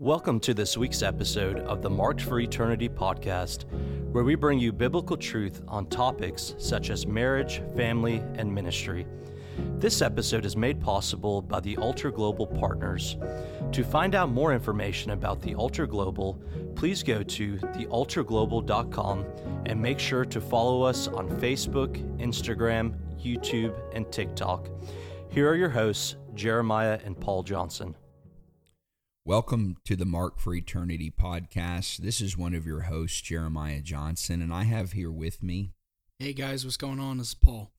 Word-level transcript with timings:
Welcome 0.00 0.40
to 0.40 0.54
this 0.54 0.76
week's 0.76 1.02
episode 1.04 1.60
of 1.60 1.80
the 1.80 1.88
Marked 1.88 2.22
for 2.22 2.40
Eternity 2.40 2.88
podcast, 2.88 3.62
where 4.10 4.24
we 4.24 4.34
bring 4.34 4.58
you 4.58 4.72
biblical 4.72 5.16
truth 5.16 5.62
on 5.68 5.86
topics 5.86 6.56
such 6.58 6.90
as 6.90 7.06
marriage, 7.06 7.62
family, 7.76 8.16
and 8.34 8.52
ministry. 8.52 9.06
This 9.78 10.02
episode 10.02 10.44
is 10.44 10.56
made 10.56 10.80
possible 10.80 11.40
by 11.40 11.60
the 11.60 11.76
Altar 11.76 12.10
Global 12.10 12.44
Partners. 12.44 13.16
To 13.70 13.84
find 13.84 14.16
out 14.16 14.30
more 14.30 14.52
information 14.52 15.12
about 15.12 15.40
the 15.40 15.54
Altar 15.54 15.86
Global, 15.86 16.42
please 16.74 17.04
go 17.04 17.22
to 17.22 17.56
thealtarglobal.com 17.58 19.24
and 19.66 19.80
make 19.80 20.00
sure 20.00 20.24
to 20.24 20.40
follow 20.40 20.82
us 20.82 21.06
on 21.06 21.28
Facebook, 21.40 22.02
Instagram, 22.18 22.96
YouTube, 23.22 23.80
and 23.94 24.10
TikTok. 24.10 24.68
Here 25.28 25.48
are 25.48 25.54
your 25.54 25.70
hosts, 25.70 26.16
Jeremiah 26.34 26.98
and 27.04 27.18
Paul 27.18 27.44
Johnson. 27.44 27.94
Welcome 29.26 29.78
to 29.86 29.96
the 29.96 30.04
Marked 30.04 30.38
for 30.38 30.54
Eternity 30.54 31.10
podcast. 31.10 31.96
This 31.96 32.20
is 32.20 32.36
one 32.36 32.54
of 32.54 32.66
your 32.66 32.82
hosts, 32.82 33.22
Jeremiah 33.22 33.80
Johnson, 33.80 34.42
and 34.42 34.52
I 34.52 34.64
have 34.64 34.92
here 34.92 35.10
with 35.10 35.42
me. 35.42 35.72
Hey 36.18 36.34
guys, 36.34 36.62
what's 36.62 36.76
going 36.76 37.00
on? 37.00 37.16
This 37.16 37.28
is 37.28 37.34
Paul. 37.34 37.72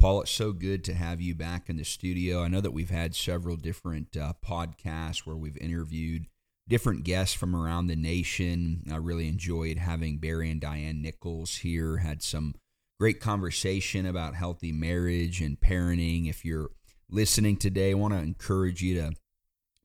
Paul, 0.00 0.22
it's 0.22 0.32
so 0.32 0.50
good 0.50 0.82
to 0.82 0.94
have 0.94 1.20
you 1.20 1.36
back 1.36 1.70
in 1.70 1.76
the 1.76 1.84
studio. 1.84 2.42
I 2.42 2.48
know 2.48 2.60
that 2.60 2.72
we've 2.72 2.90
had 2.90 3.14
several 3.14 3.54
different 3.54 4.16
uh, 4.16 4.32
podcasts 4.44 5.18
where 5.18 5.36
we've 5.36 5.56
interviewed 5.58 6.26
different 6.68 7.04
guests 7.04 7.36
from 7.36 7.54
around 7.54 7.86
the 7.86 7.94
nation. 7.94 8.82
I 8.90 8.96
really 8.96 9.28
enjoyed 9.28 9.78
having 9.78 10.18
Barry 10.18 10.50
and 10.50 10.60
Diane 10.60 11.00
Nichols 11.00 11.58
here, 11.58 11.98
had 11.98 12.24
some 12.24 12.56
great 12.98 13.20
conversation 13.20 14.04
about 14.04 14.34
healthy 14.34 14.72
marriage 14.72 15.40
and 15.40 15.60
parenting. 15.60 16.28
If 16.28 16.44
you're 16.44 16.70
listening 17.08 17.56
today, 17.56 17.92
I 17.92 17.94
want 17.94 18.14
to 18.14 18.20
encourage 18.20 18.82
you 18.82 18.96
to 18.96 19.12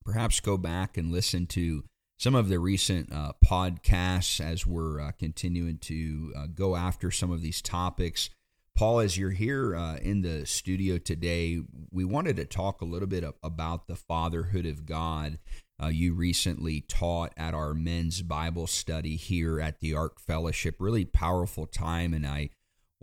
perhaps 0.03 0.39
go 0.39 0.57
back 0.57 0.97
and 0.97 1.11
listen 1.11 1.45
to 1.47 1.83
some 2.17 2.35
of 2.35 2.47
the 2.47 2.59
recent 2.59 3.11
uh, 3.11 3.33
podcasts 3.43 4.39
as 4.39 4.65
we're 4.65 4.99
uh, 5.01 5.11
continuing 5.17 5.77
to 5.77 6.33
uh, 6.37 6.47
go 6.53 6.75
after 6.75 7.11
some 7.11 7.31
of 7.31 7.41
these 7.41 7.61
topics. 7.61 8.29
Paul, 8.75 9.01
as 9.01 9.17
you're 9.17 9.31
here 9.31 9.75
uh, 9.75 9.97
in 9.97 10.21
the 10.21 10.45
studio 10.45 10.97
today, 10.97 11.59
we 11.91 12.03
wanted 12.03 12.37
to 12.37 12.45
talk 12.45 12.81
a 12.81 12.85
little 12.85 13.07
bit 13.07 13.23
about 13.43 13.87
the 13.87 13.95
fatherhood 13.95 14.65
of 14.65 14.85
God. 14.85 15.37
Uh, 15.81 15.87
you 15.87 16.13
recently 16.13 16.81
taught 16.81 17.33
at 17.37 17.53
our 17.53 17.73
men's 17.73 18.21
Bible 18.21 18.65
study 18.65 19.15
here 19.15 19.59
at 19.59 19.79
the 19.79 19.93
Ark 19.93 20.19
Fellowship. 20.19 20.77
Really 20.79 21.05
powerful 21.05 21.67
time, 21.67 22.13
and 22.13 22.25
I 22.25 22.49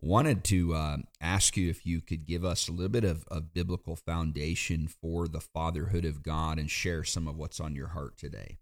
wanted 0.01 0.45
to 0.45 0.75
uh, 0.75 0.97
ask 1.21 1.57
you 1.57 1.69
if 1.69 1.85
you 1.85 2.01
could 2.01 2.27
give 2.27 2.45
us 2.45 2.69
a 2.69 2.73
little 2.73 2.89
bit 2.89 3.05
of, 3.05 3.25
a 3.31 3.41
biblical 3.41 3.97
foundation 3.97 4.89
for 4.89 5.29
the 5.29 5.41
fatherhood 5.41 6.05
of 6.05 6.23
God 6.23 6.59
and 6.59 6.71
share 6.71 7.05
some 7.05 7.29
of 7.29 7.37
what's 7.37 7.61
on 7.61 7.75
your 7.75 7.89
heart 7.89 8.17
today. 8.17 8.59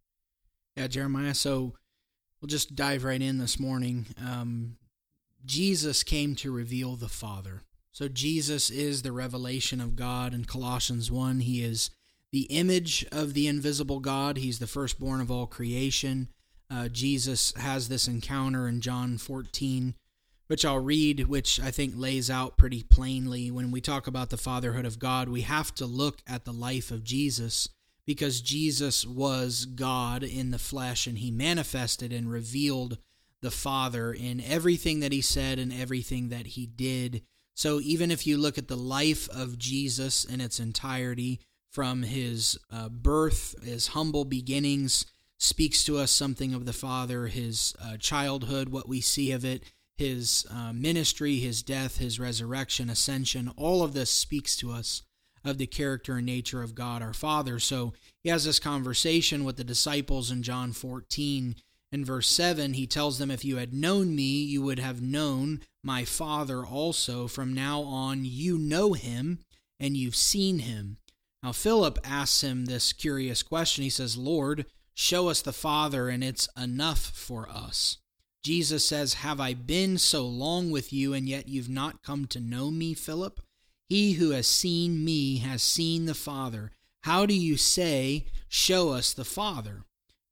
Yeah, 0.76 0.88
Jeremiah. 0.88 1.34
So 1.34 1.74
we'll 2.40 2.48
just 2.48 2.74
dive 2.74 3.04
right 3.04 3.22
in 3.22 3.38
this 3.38 3.58
morning. 3.58 4.06
Um, 4.20 4.76
Jesus 5.44 6.02
came 6.02 6.34
to 6.36 6.50
reveal 6.50 6.96
the 6.96 7.08
Father. 7.08 7.62
So 7.92 8.08
Jesus 8.08 8.70
is 8.70 9.02
the 9.02 9.12
revelation 9.12 9.80
of 9.80 9.96
God 9.96 10.34
in 10.34 10.44
Colossians 10.44 11.10
1. 11.10 11.40
He 11.40 11.62
is 11.62 11.90
the 12.30 12.42
image 12.42 13.06
of 13.10 13.34
the 13.34 13.46
invisible 13.48 14.00
God, 14.00 14.36
He's 14.36 14.58
the 14.58 14.66
firstborn 14.66 15.20
of 15.20 15.30
all 15.30 15.46
creation. 15.46 16.28
Uh, 16.70 16.88
Jesus 16.88 17.54
has 17.56 17.88
this 17.88 18.06
encounter 18.06 18.68
in 18.68 18.80
John 18.80 19.16
14 19.16 19.94
which 20.48 20.64
I'll 20.64 20.80
read, 20.80 21.28
which 21.28 21.60
I 21.60 21.70
think 21.70 21.94
lays 21.96 22.28
out 22.30 22.56
pretty 22.56 22.82
plainly 22.82 23.50
when 23.50 23.70
we 23.70 23.80
talk 23.80 24.06
about 24.06 24.30
the 24.30 24.36
fatherhood 24.36 24.86
of 24.86 24.98
God, 24.98 25.28
we 25.28 25.42
have 25.42 25.74
to 25.76 25.86
look 25.86 26.18
at 26.26 26.44
the 26.44 26.52
life 26.52 26.90
of 26.90 27.04
Jesus 27.04 27.68
because 28.06 28.40
Jesus 28.40 29.06
was 29.06 29.66
God 29.66 30.22
in 30.22 30.50
the 30.50 30.58
flesh 30.58 31.06
and 31.06 31.18
he 31.18 31.30
manifested 31.30 32.12
and 32.12 32.30
revealed 32.30 32.98
the 33.42 33.50
Father 33.50 34.12
in 34.12 34.40
everything 34.40 35.00
that 35.00 35.12
he 35.12 35.20
said 35.20 35.58
and 35.58 35.72
everything 35.72 36.30
that 36.30 36.48
he 36.48 36.66
did. 36.66 37.22
So 37.54 37.80
even 37.80 38.10
if 38.10 38.26
you 38.26 38.38
look 38.38 38.56
at 38.56 38.68
the 38.68 38.76
life 38.76 39.28
of 39.28 39.58
Jesus 39.58 40.24
in 40.24 40.40
its 40.40 40.58
entirety, 40.58 41.40
from 41.70 42.02
his 42.02 42.58
uh, 42.72 42.88
birth, 42.88 43.54
his 43.62 43.88
humble 43.88 44.24
beginnings, 44.24 45.04
speaks 45.38 45.84
to 45.84 45.98
us 45.98 46.10
something 46.10 46.54
of 46.54 46.64
the 46.66 46.72
Father, 46.72 47.26
his 47.26 47.74
uh, 47.84 47.96
childhood, 47.98 48.70
what 48.70 48.88
we 48.88 49.00
see 49.00 49.30
of 49.32 49.44
it 49.44 49.62
his 49.98 50.46
uh, 50.50 50.72
ministry, 50.72 51.36
his 51.36 51.62
death, 51.62 51.98
his 51.98 52.20
resurrection, 52.20 52.88
ascension, 52.88 53.50
all 53.56 53.82
of 53.82 53.94
this 53.94 54.10
speaks 54.10 54.56
to 54.56 54.70
us 54.70 55.02
of 55.44 55.58
the 55.58 55.66
character 55.66 56.16
and 56.16 56.26
nature 56.26 56.62
of 56.62 56.76
God 56.76 57.02
our 57.02 57.12
Father. 57.12 57.58
So 57.58 57.92
he 58.22 58.30
has 58.30 58.44
this 58.44 58.60
conversation 58.60 59.44
with 59.44 59.56
the 59.56 59.64
disciples 59.64 60.30
in 60.30 60.42
John 60.44 60.72
14. 60.72 61.56
In 61.90 62.04
verse 62.04 62.28
7, 62.28 62.74
he 62.74 62.86
tells 62.86 63.18
them, 63.18 63.30
If 63.30 63.44
you 63.44 63.56
had 63.56 63.74
known 63.74 64.14
me, 64.14 64.42
you 64.42 64.62
would 64.62 64.78
have 64.78 65.02
known 65.02 65.62
my 65.82 66.04
Father 66.04 66.64
also. 66.64 67.26
From 67.26 67.52
now 67.52 67.82
on, 67.82 68.24
you 68.24 68.56
know 68.56 68.92
him 68.92 69.40
and 69.80 69.96
you've 69.96 70.16
seen 70.16 70.60
him. 70.60 70.98
Now, 71.42 71.52
Philip 71.52 71.98
asks 72.04 72.42
him 72.42 72.66
this 72.66 72.92
curious 72.92 73.42
question. 73.42 73.84
He 73.84 73.90
says, 73.90 74.16
Lord, 74.16 74.66
show 74.94 75.28
us 75.28 75.40
the 75.40 75.52
Father, 75.52 76.08
and 76.08 76.22
it's 76.22 76.48
enough 76.60 76.98
for 76.98 77.48
us. 77.48 77.98
Jesus 78.48 78.88
says, 78.88 79.12
Have 79.12 79.40
I 79.40 79.52
been 79.52 79.98
so 79.98 80.26
long 80.26 80.70
with 80.70 80.90
you, 80.90 81.12
and 81.12 81.28
yet 81.28 81.50
you've 81.50 81.68
not 81.68 82.02
come 82.02 82.26
to 82.28 82.40
know 82.40 82.70
me, 82.70 82.94
Philip? 82.94 83.42
He 83.90 84.12
who 84.12 84.30
has 84.30 84.46
seen 84.46 85.04
me 85.04 85.36
has 85.36 85.62
seen 85.62 86.06
the 86.06 86.14
Father. 86.14 86.72
How 87.02 87.26
do 87.26 87.34
you 87.34 87.58
say, 87.58 88.24
Show 88.48 88.88
us 88.88 89.12
the 89.12 89.26
Father? 89.26 89.82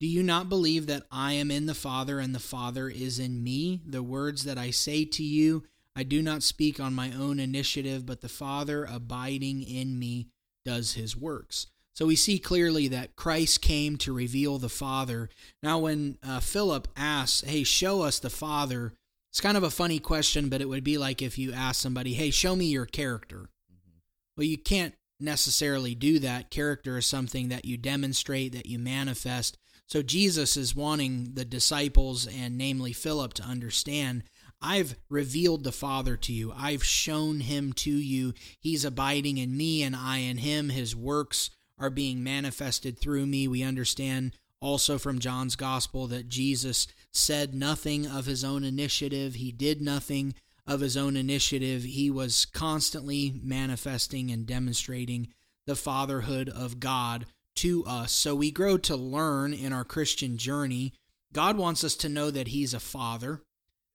Do 0.00 0.06
you 0.06 0.22
not 0.22 0.48
believe 0.48 0.86
that 0.86 1.02
I 1.12 1.34
am 1.34 1.50
in 1.50 1.66
the 1.66 1.74
Father 1.74 2.18
and 2.18 2.34
the 2.34 2.40
Father 2.40 2.88
is 2.88 3.18
in 3.18 3.44
me? 3.44 3.82
The 3.84 4.02
words 4.02 4.44
that 4.44 4.56
I 4.56 4.70
say 4.70 5.04
to 5.04 5.22
you, 5.22 5.64
I 5.94 6.02
do 6.02 6.22
not 6.22 6.42
speak 6.42 6.80
on 6.80 6.94
my 6.94 7.12
own 7.12 7.38
initiative, 7.38 8.06
but 8.06 8.22
the 8.22 8.30
Father 8.30 8.86
abiding 8.86 9.62
in 9.62 9.98
me 9.98 10.28
does 10.64 10.94
his 10.94 11.18
works. 11.18 11.66
So 11.96 12.04
we 12.04 12.14
see 12.14 12.38
clearly 12.38 12.88
that 12.88 13.16
Christ 13.16 13.62
came 13.62 13.96
to 13.98 14.12
reveal 14.12 14.58
the 14.58 14.68
Father. 14.68 15.30
Now, 15.62 15.78
when 15.78 16.18
uh, 16.22 16.40
Philip 16.40 16.88
asks, 16.94 17.40
Hey, 17.40 17.64
show 17.64 18.02
us 18.02 18.18
the 18.18 18.28
Father, 18.28 18.92
it's 19.32 19.40
kind 19.40 19.56
of 19.56 19.62
a 19.62 19.70
funny 19.70 19.98
question, 19.98 20.50
but 20.50 20.60
it 20.60 20.68
would 20.68 20.84
be 20.84 20.98
like 20.98 21.22
if 21.22 21.38
you 21.38 21.54
ask 21.54 21.80
somebody, 21.80 22.12
Hey, 22.12 22.30
show 22.30 22.54
me 22.54 22.66
your 22.66 22.84
character. 22.84 23.48
Mm-hmm. 23.72 23.98
Well, 24.36 24.44
you 24.44 24.58
can't 24.58 24.94
necessarily 25.18 25.94
do 25.94 26.18
that. 26.18 26.50
Character 26.50 26.98
is 26.98 27.06
something 27.06 27.48
that 27.48 27.64
you 27.64 27.78
demonstrate, 27.78 28.52
that 28.52 28.66
you 28.66 28.78
manifest. 28.78 29.56
So 29.86 30.02
Jesus 30.02 30.58
is 30.58 30.76
wanting 30.76 31.32
the 31.32 31.46
disciples, 31.46 32.26
and 32.26 32.58
namely 32.58 32.92
Philip, 32.92 33.32
to 33.34 33.42
understand 33.42 34.24
I've 34.60 34.96
revealed 35.08 35.64
the 35.64 35.72
Father 35.72 36.16
to 36.18 36.32
you. 36.32 36.52
I've 36.54 36.84
shown 36.84 37.40
him 37.40 37.72
to 37.74 37.90
you. 37.90 38.34
He's 38.58 38.84
abiding 38.84 39.38
in 39.38 39.56
me, 39.56 39.82
and 39.82 39.96
I 39.96 40.18
in 40.18 40.38
him. 40.38 40.68
His 40.68 40.94
works 40.94 41.48
are 41.78 41.90
being 41.90 42.22
manifested 42.22 42.98
through 42.98 43.26
me. 43.26 43.46
We 43.48 43.62
understand 43.62 44.32
also 44.60 44.98
from 44.98 45.18
John's 45.18 45.56
gospel 45.56 46.06
that 46.08 46.28
Jesus 46.28 46.86
said 47.12 47.54
nothing 47.54 48.06
of 48.06 48.26
his 48.26 48.42
own 48.42 48.64
initiative, 48.64 49.34
he 49.34 49.52
did 49.52 49.80
nothing 49.80 50.34
of 50.66 50.80
his 50.80 50.96
own 50.96 51.16
initiative. 51.16 51.84
He 51.84 52.10
was 52.10 52.44
constantly 52.44 53.40
manifesting 53.42 54.30
and 54.30 54.46
demonstrating 54.46 55.28
the 55.66 55.76
fatherhood 55.76 56.48
of 56.48 56.80
God 56.80 57.26
to 57.56 57.84
us. 57.86 58.12
So 58.12 58.34
we 58.34 58.50
grow 58.50 58.76
to 58.78 58.96
learn 58.96 59.52
in 59.52 59.72
our 59.72 59.84
Christian 59.84 60.36
journey. 60.36 60.92
God 61.32 61.56
wants 61.56 61.84
us 61.84 61.94
to 61.96 62.08
know 62.08 62.30
that 62.30 62.48
He's 62.48 62.74
a 62.74 62.80
father, 62.80 63.42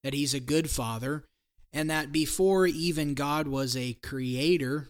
that 0.04 0.14
He's 0.14 0.34
a 0.34 0.40
good 0.40 0.70
father, 0.70 1.24
and 1.74 1.90
that 1.90 2.12
before 2.12 2.68
even 2.68 3.14
God 3.14 3.48
was 3.48 3.76
a 3.76 3.94
creator, 3.94 4.90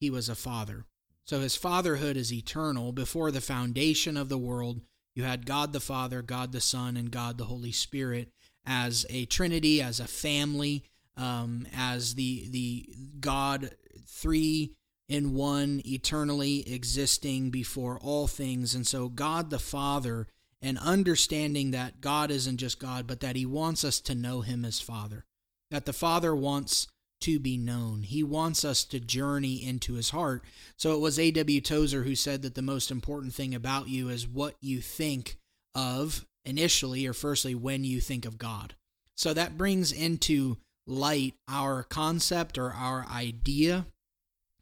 He 0.00 0.10
was 0.10 0.28
a 0.28 0.34
father. 0.34 0.84
So 1.24 1.40
his 1.40 1.56
fatherhood 1.56 2.16
is 2.16 2.32
eternal. 2.32 2.92
Before 2.92 3.30
the 3.30 3.40
foundation 3.40 4.16
of 4.16 4.28
the 4.28 4.38
world, 4.38 4.80
you 5.14 5.24
had 5.24 5.46
God 5.46 5.72
the 5.72 5.80
Father, 5.80 6.22
God 6.22 6.52
the 6.52 6.60
Son, 6.60 6.96
and 6.96 7.10
God 7.10 7.38
the 7.38 7.44
Holy 7.44 7.72
Spirit 7.72 8.32
as 8.64 9.06
a 9.10 9.26
trinity, 9.26 9.82
as 9.82 10.00
a 10.00 10.06
family, 10.06 10.84
um, 11.16 11.66
as 11.74 12.14
the 12.14 12.48
the 12.50 12.88
God 13.20 13.74
three 14.06 14.74
in 15.08 15.34
one, 15.34 15.82
eternally 15.84 16.68
existing 16.72 17.50
before 17.50 17.98
all 18.00 18.26
things. 18.26 18.74
And 18.74 18.86
so 18.86 19.08
God 19.08 19.50
the 19.50 19.58
Father, 19.58 20.26
and 20.62 20.78
understanding 20.78 21.72
that 21.72 22.00
God 22.00 22.30
isn't 22.30 22.56
just 22.56 22.78
God, 22.78 23.06
but 23.06 23.20
that 23.20 23.36
He 23.36 23.44
wants 23.44 23.84
us 23.84 24.00
to 24.00 24.14
know 24.14 24.40
Him 24.40 24.64
as 24.64 24.80
Father. 24.80 25.24
That 25.70 25.84
the 25.86 25.92
Father 25.92 26.34
wants 26.34 26.86
to 27.22 27.38
be 27.38 27.56
known. 27.56 28.02
He 28.02 28.22
wants 28.22 28.64
us 28.64 28.84
to 28.84 29.00
journey 29.00 29.64
into 29.64 29.94
his 29.94 30.10
heart. 30.10 30.42
So 30.76 30.94
it 30.94 31.00
was 31.00 31.18
A.W. 31.18 31.60
Tozer 31.60 32.02
who 32.02 32.14
said 32.14 32.42
that 32.42 32.54
the 32.54 32.62
most 32.62 32.90
important 32.90 33.34
thing 33.34 33.54
about 33.54 33.88
you 33.88 34.08
is 34.08 34.28
what 34.28 34.54
you 34.60 34.80
think 34.80 35.36
of 35.74 36.26
initially 36.44 37.06
or 37.06 37.12
firstly 37.12 37.54
when 37.54 37.84
you 37.84 38.00
think 38.00 38.24
of 38.24 38.38
God. 38.38 38.74
So 39.16 39.32
that 39.34 39.56
brings 39.56 39.92
into 39.92 40.56
light 40.86 41.34
our 41.48 41.82
concept 41.82 42.58
or 42.58 42.72
our 42.72 43.06
idea. 43.12 43.86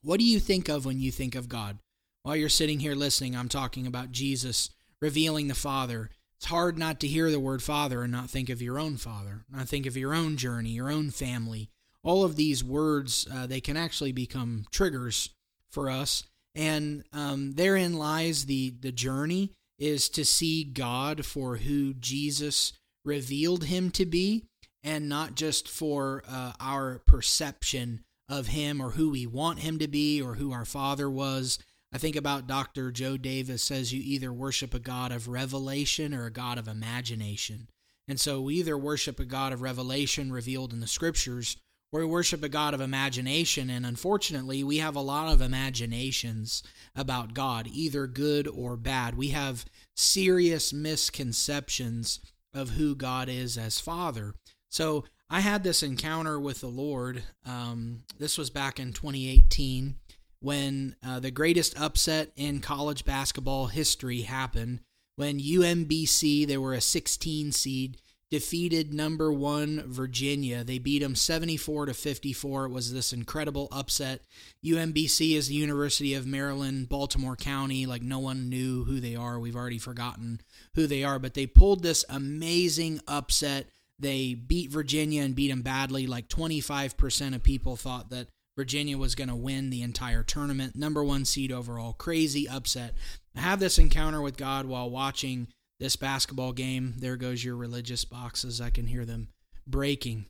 What 0.02 0.20
do 0.20 0.26
you 0.26 0.40
think 0.40 0.68
of 0.68 0.84
when 0.84 1.00
you 1.00 1.10
think 1.10 1.34
of 1.34 1.48
God? 1.48 1.78
While 2.22 2.36
you're 2.36 2.48
sitting 2.48 2.80
here 2.80 2.94
listening, 2.94 3.34
I'm 3.34 3.48
talking 3.48 3.86
about 3.86 4.12
Jesus 4.12 4.70
revealing 5.00 5.48
the 5.48 5.54
Father. 5.54 6.10
It's 6.36 6.46
hard 6.46 6.78
not 6.78 7.00
to 7.00 7.06
hear 7.06 7.30
the 7.30 7.40
word 7.40 7.62
Father 7.62 8.02
and 8.02 8.12
not 8.12 8.30
think 8.30 8.50
of 8.50 8.62
your 8.62 8.78
own 8.78 8.96
father, 8.96 9.44
not 9.50 9.68
think 9.68 9.86
of 9.86 9.96
your 9.96 10.14
own 10.14 10.36
journey, 10.36 10.70
your 10.70 10.90
own 10.90 11.10
family. 11.10 11.69
All 12.02 12.24
of 12.24 12.36
these 12.36 12.64
words, 12.64 13.26
uh, 13.32 13.46
they 13.46 13.60
can 13.60 13.76
actually 13.76 14.12
become 14.12 14.64
triggers 14.70 15.30
for 15.68 15.90
us. 15.90 16.24
And 16.54 17.04
um, 17.12 17.52
therein 17.52 17.94
lies 17.94 18.46
the, 18.46 18.70
the 18.80 18.92
journey 18.92 19.52
is 19.78 20.08
to 20.10 20.24
see 20.24 20.64
God 20.64 21.24
for 21.24 21.56
who 21.56 21.94
Jesus 21.94 22.72
revealed 23.04 23.64
him 23.64 23.90
to 23.92 24.04
be 24.04 24.44
and 24.82 25.08
not 25.08 25.34
just 25.34 25.68
for 25.68 26.22
uh, 26.28 26.52
our 26.60 27.00
perception 27.06 28.04
of 28.28 28.48
him 28.48 28.80
or 28.80 28.90
who 28.90 29.10
we 29.10 29.26
want 29.26 29.60
him 29.60 29.78
to 29.78 29.88
be 29.88 30.22
or 30.22 30.34
who 30.34 30.52
our 30.52 30.64
father 30.64 31.10
was. 31.10 31.58
I 31.92 31.98
think 31.98 32.14
about 32.14 32.46
Dr. 32.46 32.92
Joe 32.92 33.16
Davis 33.16 33.62
says 33.62 33.92
you 33.92 34.00
either 34.02 34.32
worship 34.32 34.74
a 34.74 34.78
God 34.78 35.12
of 35.12 35.28
revelation 35.28 36.14
or 36.14 36.26
a 36.26 36.32
God 36.32 36.56
of 36.56 36.68
imagination. 36.68 37.68
And 38.06 38.20
so 38.20 38.40
we 38.40 38.56
either 38.56 38.78
worship 38.78 39.18
a 39.18 39.24
God 39.24 39.52
of 39.52 39.62
revelation 39.62 40.32
revealed 40.32 40.72
in 40.72 40.80
the 40.80 40.86
scriptures 40.86 41.56
we 41.92 42.04
worship 42.04 42.42
a 42.42 42.48
God 42.48 42.72
of 42.74 42.80
imagination. 42.80 43.68
And 43.68 43.84
unfortunately, 43.84 44.62
we 44.62 44.78
have 44.78 44.96
a 44.96 45.00
lot 45.00 45.32
of 45.32 45.40
imaginations 45.40 46.62
about 46.94 47.34
God, 47.34 47.68
either 47.72 48.06
good 48.06 48.46
or 48.46 48.76
bad. 48.76 49.16
We 49.16 49.28
have 49.28 49.64
serious 49.96 50.72
misconceptions 50.72 52.20
of 52.54 52.70
who 52.70 52.94
God 52.94 53.28
is 53.28 53.58
as 53.58 53.80
Father. 53.80 54.34
So 54.68 55.04
I 55.28 55.40
had 55.40 55.62
this 55.62 55.82
encounter 55.82 56.38
with 56.38 56.60
the 56.60 56.68
Lord. 56.68 57.22
Um, 57.44 58.04
this 58.18 58.38
was 58.38 58.50
back 58.50 58.78
in 58.78 58.92
2018 58.92 59.96
when 60.40 60.96
uh, 61.06 61.20
the 61.20 61.30
greatest 61.30 61.78
upset 61.78 62.32
in 62.36 62.60
college 62.60 63.04
basketball 63.04 63.66
history 63.66 64.22
happened. 64.22 64.80
When 65.16 65.38
UMBC, 65.38 66.46
they 66.46 66.56
were 66.56 66.72
a 66.72 66.80
16 66.80 67.52
seed, 67.52 67.98
defeated 68.30 68.94
number 68.94 69.32
one 69.32 69.82
Virginia. 69.86 70.62
They 70.62 70.78
beat 70.78 71.00
them 71.00 71.14
74 71.14 71.86
to 71.86 71.94
54. 71.94 72.66
It 72.66 72.70
was 72.70 72.92
this 72.92 73.12
incredible 73.12 73.68
upset. 73.72 74.22
UMBC 74.64 75.34
is 75.34 75.48
the 75.48 75.54
University 75.54 76.14
of 76.14 76.26
Maryland, 76.26 76.88
Baltimore 76.88 77.36
County. 77.36 77.86
Like 77.86 78.02
no 78.02 78.20
one 78.20 78.48
knew 78.48 78.84
who 78.84 79.00
they 79.00 79.16
are. 79.16 79.40
We've 79.40 79.56
already 79.56 79.78
forgotten 79.78 80.40
who 80.74 80.86
they 80.86 81.02
are, 81.02 81.18
but 81.18 81.34
they 81.34 81.46
pulled 81.46 81.82
this 81.82 82.04
amazing 82.08 83.00
upset 83.08 83.66
they 84.00 84.34
beat 84.34 84.70
Virginia 84.70 85.22
and 85.22 85.34
beat 85.34 85.48
them 85.48 85.62
badly. 85.62 86.06
Like 86.06 86.28
25% 86.28 87.34
of 87.34 87.42
people 87.42 87.76
thought 87.76 88.10
that 88.10 88.28
Virginia 88.56 88.98
was 88.98 89.14
going 89.14 89.28
to 89.28 89.36
win 89.36 89.70
the 89.70 89.82
entire 89.82 90.22
tournament. 90.22 90.74
Number 90.74 91.04
one 91.04 91.24
seed 91.24 91.52
overall. 91.52 91.92
Crazy 91.92 92.48
upset. 92.48 92.94
I 93.36 93.40
have 93.40 93.60
this 93.60 93.78
encounter 93.78 94.20
with 94.20 94.36
God 94.36 94.66
while 94.66 94.90
watching 94.90 95.48
this 95.80 95.96
basketball 95.96 96.52
game. 96.52 96.94
There 96.98 97.16
goes 97.16 97.42
your 97.42 97.56
religious 97.56 98.04
boxes. 98.04 98.60
I 98.60 98.70
can 98.70 98.86
hear 98.86 99.04
them 99.04 99.28
breaking. 99.66 100.26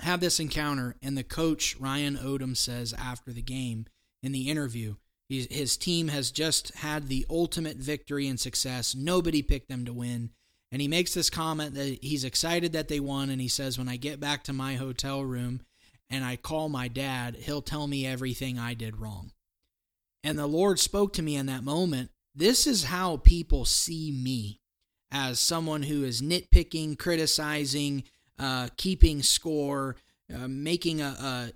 Have 0.00 0.20
this 0.20 0.38
encounter, 0.38 0.96
and 1.00 1.16
the 1.16 1.24
coach, 1.24 1.76
Ryan 1.80 2.16
Odom, 2.16 2.54
says 2.54 2.92
after 2.92 3.32
the 3.32 3.40
game 3.40 3.86
in 4.22 4.32
the 4.32 4.50
interview, 4.50 4.96
his 5.28 5.76
team 5.76 6.08
has 6.08 6.30
just 6.30 6.74
had 6.76 7.08
the 7.08 7.26
ultimate 7.28 7.78
victory 7.78 8.28
and 8.28 8.38
success. 8.38 8.94
Nobody 8.94 9.42
picked 9.42 9.68
them 9.68 9.84
to 9.86 9.92
win. 9.92 10.30
And 10.70 10.82
he 10.82 10.88
makes 10.88 11.14
this 11.14 11.30
comment 11.30 11.74
that 11.74 11.98
he's 12.02 12.24
excited 12.24 12.72
that 12.72 12.88
they 12.88 13.00
won. 13.00 13.30
And 13.30 13.40
he 13.40 13.48
says, 13.48 13.78
When 13.78 13.88
I 13.88 13.96
get 13.96 14.20
back 14.20 14.44
to 14.44 14.52
my 14.52 14.74
hotel 14.74 15.22
room 15.22 15.62
and 16.10 16.24
I 16.24 16.36
call 16.36 16.68
my 16.68 16.86
dad, 16.86 17.36
he'll 17.36 17.62
tell 17.62 17.86
me 17.86 18.06
everything 18.06 18.58
I 18.58 18.74
did 18.74 19.00
wrong. 19.00 19.32
And 20.22 20.38
the 20.38 20.46
Lord 20.46 20.78
spoke 20.78 21.12
to 21.14 21.22
me 21.22 21.36
in 21.36 21.46
that 21.46 21.64
moment. 21.64 22.10
This 22.38 22.66
is 22.66 22.84
how 22.84 23.16
people 23.16 23.64
see 23.64 24.12
me 24.12 24.60
as 25.10 25.40
someone 25.40 25.84
who 25.84 26.04
is 26.04 26.20
nitpicking, 26.20 26.98
criticizing, 26.98 28.04
uh, 28.38 28.68
keeping 28.76 29.22
score, 29.22 29.96
uh, 30.34 30.46
making 30.46 31.00
a, 31.00 31.06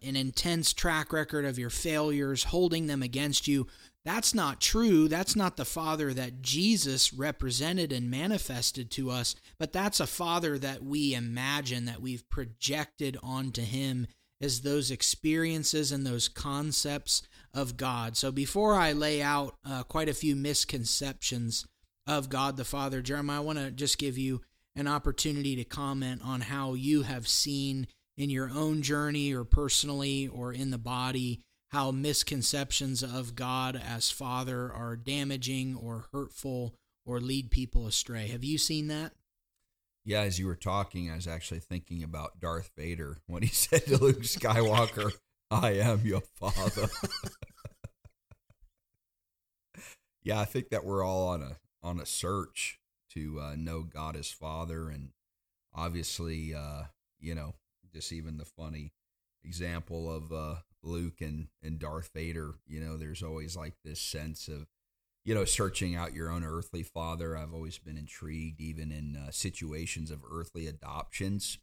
a, 0.03 0.07
an 0.07 0.17
intense 0.17 0.73
track 0.73 1.13
record 1.13 1.45
of 1.45 1.59
your 1.59 1.69
failures, 1.69 2.45
holding 2.45 2.87
them 2.87 3.03
against 3.03 3.47
you. 3.47 3.67
That's 4.07 4.33
not 4.33 4.63
true. 4.63 5.07
That's 5.07 5.37
not 5.37 5.59
the 5.59 5.67
Father 5.67 6.15
that 6.15 6.41
Jesus 6.41 7.13
represented 7.13 7.93
and 7.93 8.11
manifested 8.11 8.91
to 8.93 9.11
us, 9.11 9.37
but 9.59 9.75
that's 9.75 10.01
a 10.01 10.07
Father 10.07 10.57
that 10.59 10.83
we 10.83 11.15
imagine, 11.15 11.85
that 11.85 12.01
we've 12.01 12.27
projected 12.31 13.19
onto 13.23 13.61
Him 13.61 14.07
as 14.41 14.63
those 14.63 14.91
experiences 14.91 15.93
and 15.93 16.07
those 16.07 16.29
concepts 16.29 17.21
of 17.55 17.77
God. 17.77 18.17
So 18.17 18.31
before 18.31 18.75
I 18.75 18.93
lay 18.93 19.23
out 19.23 19.57
uh, 19.65 19.83
quite 19.83 20.09
a 20.09 20.15
few 20.15 20.37
misconceptions 20.37 21.67
of 22.07 22.29
God 22.29 22.57
the 22.57 22.65
Father, 22.65 23.03
Jeremiah, 23.03 23.39
I 23.39 23.41
want 23.41 23.59
to 23.59 23.71
just 23.71 23.99
give 23.99 24.19
you 24.19 24.41
an 24.77 24.87
opportunity 24.87 25.57
to 25.57 25.65
comment 25.65 26.23
on 26.25 26.43
how 26.43 26.75
you 26.75 27.03
have 27.03 27.27
seen 27.27 27.87
in 28.17 28.31
your 28.31 28.51
own 28.51 28.83
journey 28.83 29.33
or 29.33 29.45
personally 29.45 30.29
or 30.29 30.53
in 30.53 30.71
the 30.71 30.79
body 30.79 31.41
how 31.71 31.93
misconceptions 31.93 33.03
of 33.03 33.35
God 33.35 33.81
as 33.83 34.11
Father 34.11 34.73
are 34.73 34.97
damaging 34.97 35.77
or 35.77 36.07
hurtful 36.13 36.75
or 37.07 37.21
lead 37.21 37.51
people 37.51 37.87
astray. 37.87 38.27
Have 38.29 38.45
you 38.45 38.59
seen 38.59 38.89
that? 38.89 39.13
Yeah, 40.05 40.23
as 40.23 40.39
you 40.39 40.47
were 40.47 40.57
talking, 40.57 41.11
I 41.11 41.15
was 41.15 41.29
actually 41.29 41.61
thinking 41.61 42.03
about 42.03 42.41
Darth 42.41 42.71
Vader 42.77 43.19
when 43.27 43.43
he 43.43 43.49
said 43.55 43.87
to 43.87 43.99
Luke 43.99 44.23
Skywalker, 44.23 45.13
I 45.51 45.73
am 45.73 46.03
your 46.05 46.21
father. 46.21 46.89
yeah, 50.23 50.41
I 50.41 50.45
think 50.45 50.71
that 50.71 50.85
we're 50.85 51.05
all 51.05 51.29
on 51.29 51.43
a 51.43 51.57
on 51.83 51.99
a 51.99 52.07
search 52.07 52.79
to 53.15 53.41
uh, 53.41 53.55
know 53.57 53.83
God 53.83 54.17
as 54.17 54.31
Father, 54.31 54.89
and 54.91 55.11
obviously, 55.75 56.55
uh, 56.55 56.85
you 57.19 57.35
know, 57.35 57.55
just 57.93 58.13
even 58.13 58.37
the 58.37 58.45
funny 58.45 58.93
example 59.45 60.15
of 60.15 60.33
uh, 60.33 60.57
Luke 60.83 61.21
and 61.21 61.49
and 61.63 61.79
Darth 61.79 62.11
Vader. 62.15 62.55
You 62.67 62.81
know, 62.81 62.97
there's 62.97 63.23
always 63.23 63.57
like 63.57 63.75
this 63.85 64.01
sense 64.01 64.47
of 64.47 64.67
you 65.25 65.35
know 65.35 65.45
searching 65.45 65.97
out 65.97 66.15
your 66.15 66.31
own 66.31 66.45
earthly 66.45 66.83
father. 66.83 67.37
I've 67.37 67.55
always 67.55 67.79
been 67.79 67.99
intrigued, 67.99 68.61
even 68.61 68.93
in 68.93 69.17
uh, 69.17 69.31
situations 69.31 70.11
of 70.11 70.21
earthly 70.31 70.67
adoptions. 70.67 71.59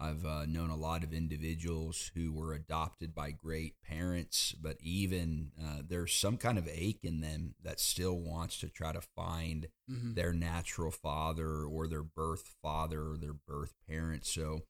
I've 0.00 0.24
uh, 0.24 0.46
known 0.46 0.70
a 0.70 0.76
lot 0.76 1.02
of 1.02 1.12
individuals 1.12 2.12
who 2.14 2.32
were 2.32 2.52
adopted 2.52 3.14
by 3.14 3.32
great 3.32 3.82
parents, 3.82 4.54
but 4.60 4.76
even 4.80 5.50
uh, 5.60 5.82
there's 5.86 6.14
some 6.14 6.36
kind 6.36 6.56
of 6.56 6.68
ache 6.72 7.00
in 7.02 7.20
them 7.20 7.54
that 7.64 7.80
still 7.80 8.16
wants 8.16 8.60
to 8.60 8.68
try 8.68 8.92
to 8.92 9.00
find 9.00 9.66
mm-hmm. 9.90 10.14
their 10.14 10.32
natural 10.32 10.92
father 10.92 11.64
or 11.64 11.88
their 11.88 12.04
birth 12.04 12.54
father 12.62 13.10
or 13.10 13.16
their 13.16 13.34
birth 13.34 13.74
parent. 13.88 14.24
So 14.24 14.62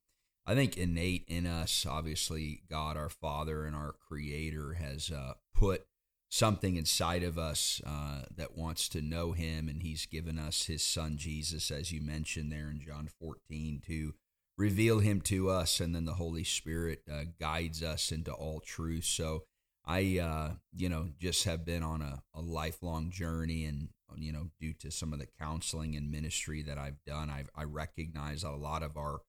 I 0.49 0.55
think 0.55 0.77
innate 0.77 1.25
in 1.27 1.45
us, 1.45 1.85
obviously, 1.87 2.63
God 2.67 2.97
our 2.97 3.09
Father 3.09 3.65
and 3.65 3.75
our 3.75 3.93
Creator 4.07 4.73
has 4.73 5.11
uh, 5.11 5.33
put 5.53 5.85
something 6.31 6.75
inside 6.75 7.21
of 7.21 7.37
us 7.37 7.83
uh, 7.85 8.21
that 8.35 8.57
wants 8.57 8.89
to 8.89 9.01
know 9.01 9.33
Him, 9.33 9.69
and 9.69 9.83
He's 9.83 10.07
given 10.07 10.39
us 10.39 10.65
His 10.65 10.81
Son 10.81 11.17
Jesus, 11.17 11.69
as 11.69 11.91
you 11.91 12.01
mentioned 12.01 12.51
there 12.51 12.71
in 12.71 12.81
John 12.81 13.07
14, 13.19 13.83
to 13.85 14.15
reveal 14.59 14.99
Him 14.99 15.21
to 15.21 15.49
us, 15.49 15.79
and 15.79 15.95
then 15.95 16.05
the 16.05 16.13
Holy 16.13 16.43
Spirit 16.43 17.01
uh, 17.11 17.23
guides 17.39 17.81
us 17.81 18.11
into 18.11 18.33
all 18.33 18.59
truth. 18.59 19.05
So 19.05 19.45
I, 19.85 20.19
uh, 20.19 20.55
you 20.75 20.89
know, 20.89 21.07
just 21.17 21.45
have 21.45 21.65
been 21.65 21.81
on 21.81 22.01
a, 22.01 22.21
a 22.35 22.41
lifelong 22.41 23.09
journey, 23.09 23.63
and 23.63 23.87
you 24.17 24.33
know, 24.33 24.49
due 24.59 24.73
to 24.73 24.91
some 24.91 25.13
of 25.13 25.19
the 25.19 25.27
counseling 25.39 25.95
and 25.95 26.11
ministry 26.11 26.61
that 26.63 26.77
I've 26.77 27.01
done, 27.05 27.29
I've, 27.29 27.49
I 27.55 27.63
recognize 27.63 28.43
a 28.43 28.51
lot 28.51 28.83
of 28.83 28.97
our 28.97 29.21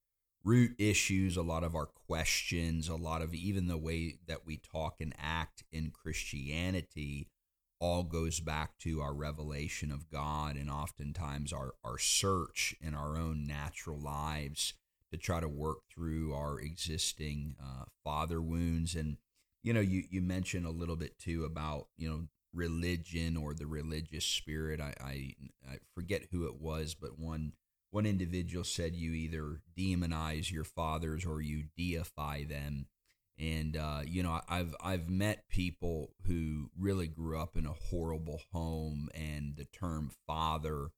root 0.42 0.72
issues, 0.78 1.36
a 1.36 1.42
lot 1.42 1.62
of 1.62 1.76
our 1.76 1.86
questions, 1.86 2.88
a 2.88 2.96
lot 2.96 3.22
of 3.22 3.32
even 3.32 3.68
the 3.68 3.78
way 3.78 4.16
that 4.26 4.46
we 4.46 4.56
talk 4.56 5.00
and 5.00 5.14
act 5.16 5.62
in 5.70 5.92
Christianity 5.92 7.28
all 7.78 8.02
goes 8.02 8.40
back 8.40 8.78
to 8.78 9.00
our 9.00 9.14
revelation 9.14 9.92
of 9.92 10.10
God 10.10 10.56
and 10.56 10.70
oftentimes 10.70 11.52
our, 11.52 11.74
our 11.84 11.98
search 11.98 12.74
in 12.80 12.94
our 12.94 13.16
own 13.16 13.46
natural 13.46 13.98
lives 13.98 14.74
to 15.10 15.16
try 15.16 15.40
to 15.40 15.48
work 15.48 15.78
through 15.92 16.34
our 16.34 16.60
existing 16.60 17.56
uh, 17.60 17.84
father 18.04 18.40
wounds. 18.40 18.94
And, 18.94 19.16
you 19.62 19.72
know, 19.72 19.80
you, 19.80 20.04
you 20.10 20.20
mentioned 20.22 20.66
a 20.66 20.70
little 20.70 20.96
bit 20.96 21.18
too 21.18 21.44
about, 21.44 21.88
you 21.96 22.08
know, 22.08 22.28
religion 22.52 23.36
or 23.36 23.54
the 23.54 23.66
religious 23.66 24.24
spirit. 24.24 24.80
I, 24.80 24.94
I, 25.00 25.34
I 25.68 25.78
forget 25.94 26.22
who 26.30 26.46
it 26.46 26.60
was, 26.60 26.94
but 26.94 27.18
one 27.18 27.52
one 27.92 28.06
individual 28.06 28.64
said 28.64 28.94
you 28.94 29.12
either 29.12 29.60
demonize 29.76 30.50
your 30.50 30.64
fathers 30.64 31.26
or 31.26 31.40
you 31.40 31.64
deify 31.76 32.44
them 32.44 32.86
and 33.38 33.76
uh, 33.76 34.00
you 34.06 34.22
know 34.22 34.40
i've 34.48 34.74
i've 34.82 35.08
met 35.08 35.48
people 35.48 36.12
who 36.26 36.70
really 36.78 37.06
grew 37.06 37.38
up 37.38 37.56
in 37.56 37.66
a 37.66 37.74
horrible 37.90 38.40
home 38.52 39.08
and 39.14 39.56
the 39.56 39.64
term 39.64 40.10
father 40.26 40.90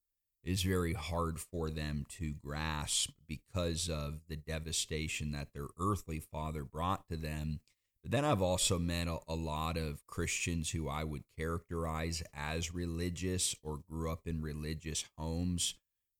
is 0.45 0.63
very 0.63 0.93
hard 0.93 1.39
for 1.39 1.71
them 1.71 2.05
to 2.09 2.33
grasp 2.33 3.11
because 3.27 3.89
of 3.89 4.21
the 4.29 4.37
devastation 4.37 5.33
that 5.33 5.53
their 5.55 5.69
earthly 5.79 6.19
father 6.21 6.65
brought 6.65 7.09
to 7.09 7.17
them 7.17 7.61
But 8.03 8.11
then 8.11 8.25
I've 8.25 8.43
also 8.43 8.79
met 8.79 9.07
a, 9.07 9.19
a, 9.29 9.35
lot 9.35 9.77
of 9.77 10.07
Christians 10.07 10.71
who 10.71 10.89
I 10.89 11.05
would 11.05 11.23
characterize 11.39 12.23
as 12.35 12.75
religious 12.75 13.55
or 13.63 13.79
grew 13.89 14.11
up 14.11 14.27
in 14.27 14.43
religious 14.43 15.05
homes 15.17 15.75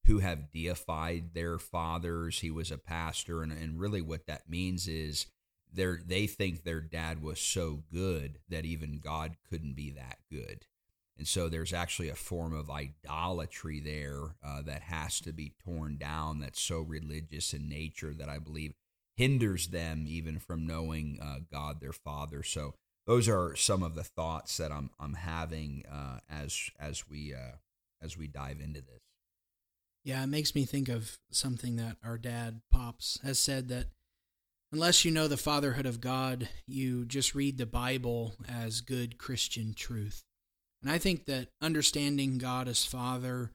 who 0.05 0.19
have 0.19 0.51
deified 0.51 1.33
their 1.33 1.59
fathers. 1.59 2.39
He 2.39 2.51
was 2.51 2.71
a 2.71 2.77
pastor, 2.77 3.41
and, 3.41 3.51
and 3.51 3.79
really 3.79 4.01
what 4.01 4.27
that 4.27 4.49
means 4.49 4.87
is 4.87 5.27
they 5.71 5.95
they 6.05 6.27
think 6.27 6.63
their 6.63 6.81
dad 6.81 7.21
was 7.21 7.39
so 7.39 7.83
good 7.91 8.39
that 8.49 8.65
even 8.65 8.99
God 8.99 9.35
couldn't 9.49 9.75
be 9.75 9.91
that 9.91 10.19
good. 10.31 10.65
And 11.23 11.27
so 11.29 11.47
there's 11.47 11.71
actually 11.71 12.09
a 12.09 12.15
form 12.15 12.53
of 12.53 12.69
idolatry 12.69 13.79
there 13.79 14.35
uh, 14.45 14.61
that 14.63 14.81
has 14.81 15.21
to 15.21 15.31
be 15.31 15.53
torn 15.63 15.95
down 15.95 16.39
that's 16.39 16.59
so 16.59 16.81
religious 16.81 17.53
in 17.53 17.69
nature 17.69 18.13
that 18.13 18.27
I 18.27 18.39
believe 18.39 18.73
hinders 19.15 19.67
them 19.69 20.03
even 20.05 20.37
from 20.37 20.67
knowing 20.67 21.19
uh, 21.21 21.37
God 21.49 21.79
their 21.79 21.93
Father. 21.93 22.43
So 22.43 22.73
those 23.07 23.29
are 23.29 23.55
some 23.55 23.83
of 23.83 23.95
the 23.95 24.03
thoughts 24.03 24.57
that 24.57 24.73
I'm 24.73 24.89
I'm 24.99 25.13
having 25.13 25.85
uh, 25.89 26.19
as 26.29 26.69
as 26.77 27.07
we 27.09 27.33
uh, 27.33 27.55
as 28.01 28.17
we 28.17 28.27
dive 28.27 28.59
into 28.59 28.81
this. 28.81 28.99
Yeah, 30.03 30.21
it 30.25 30.27
makes 30.27 30.53
me 30.53 30.65
think 30.65 30.89
of 30.89 31.19
something 31.31 31.77
that 31.77 31.95
our 32.03 32.17
dad 32.17 32.59
Pops 32.69 33.17
has 33.23 33.39
said 33.39 33.69
that 33.69 33.85
unless 34.73 35.05
you 35.05 35.11
know 35.11 35.29
the 35.29 35.37
fatherhood 35.37 35.85
of 35.85 36.01
God, 36.01 36.49
you 36.67 37.05
just 37.05 37.33
read 37.33 37.57
the 37.57 37.65
Bible 37.65 38.33
as 38.45 38.81
good 38.81 39.17
Christian 39.17 39.73
truth. 39.73 40.25
And 40.83 40.91
I 40.91 40.97
think 40.97 41.25
that 41.25 41.47
understanding 41.61 42.37
God 42.37 42.67
as 42.67 42.85
Father, 42.85 43.51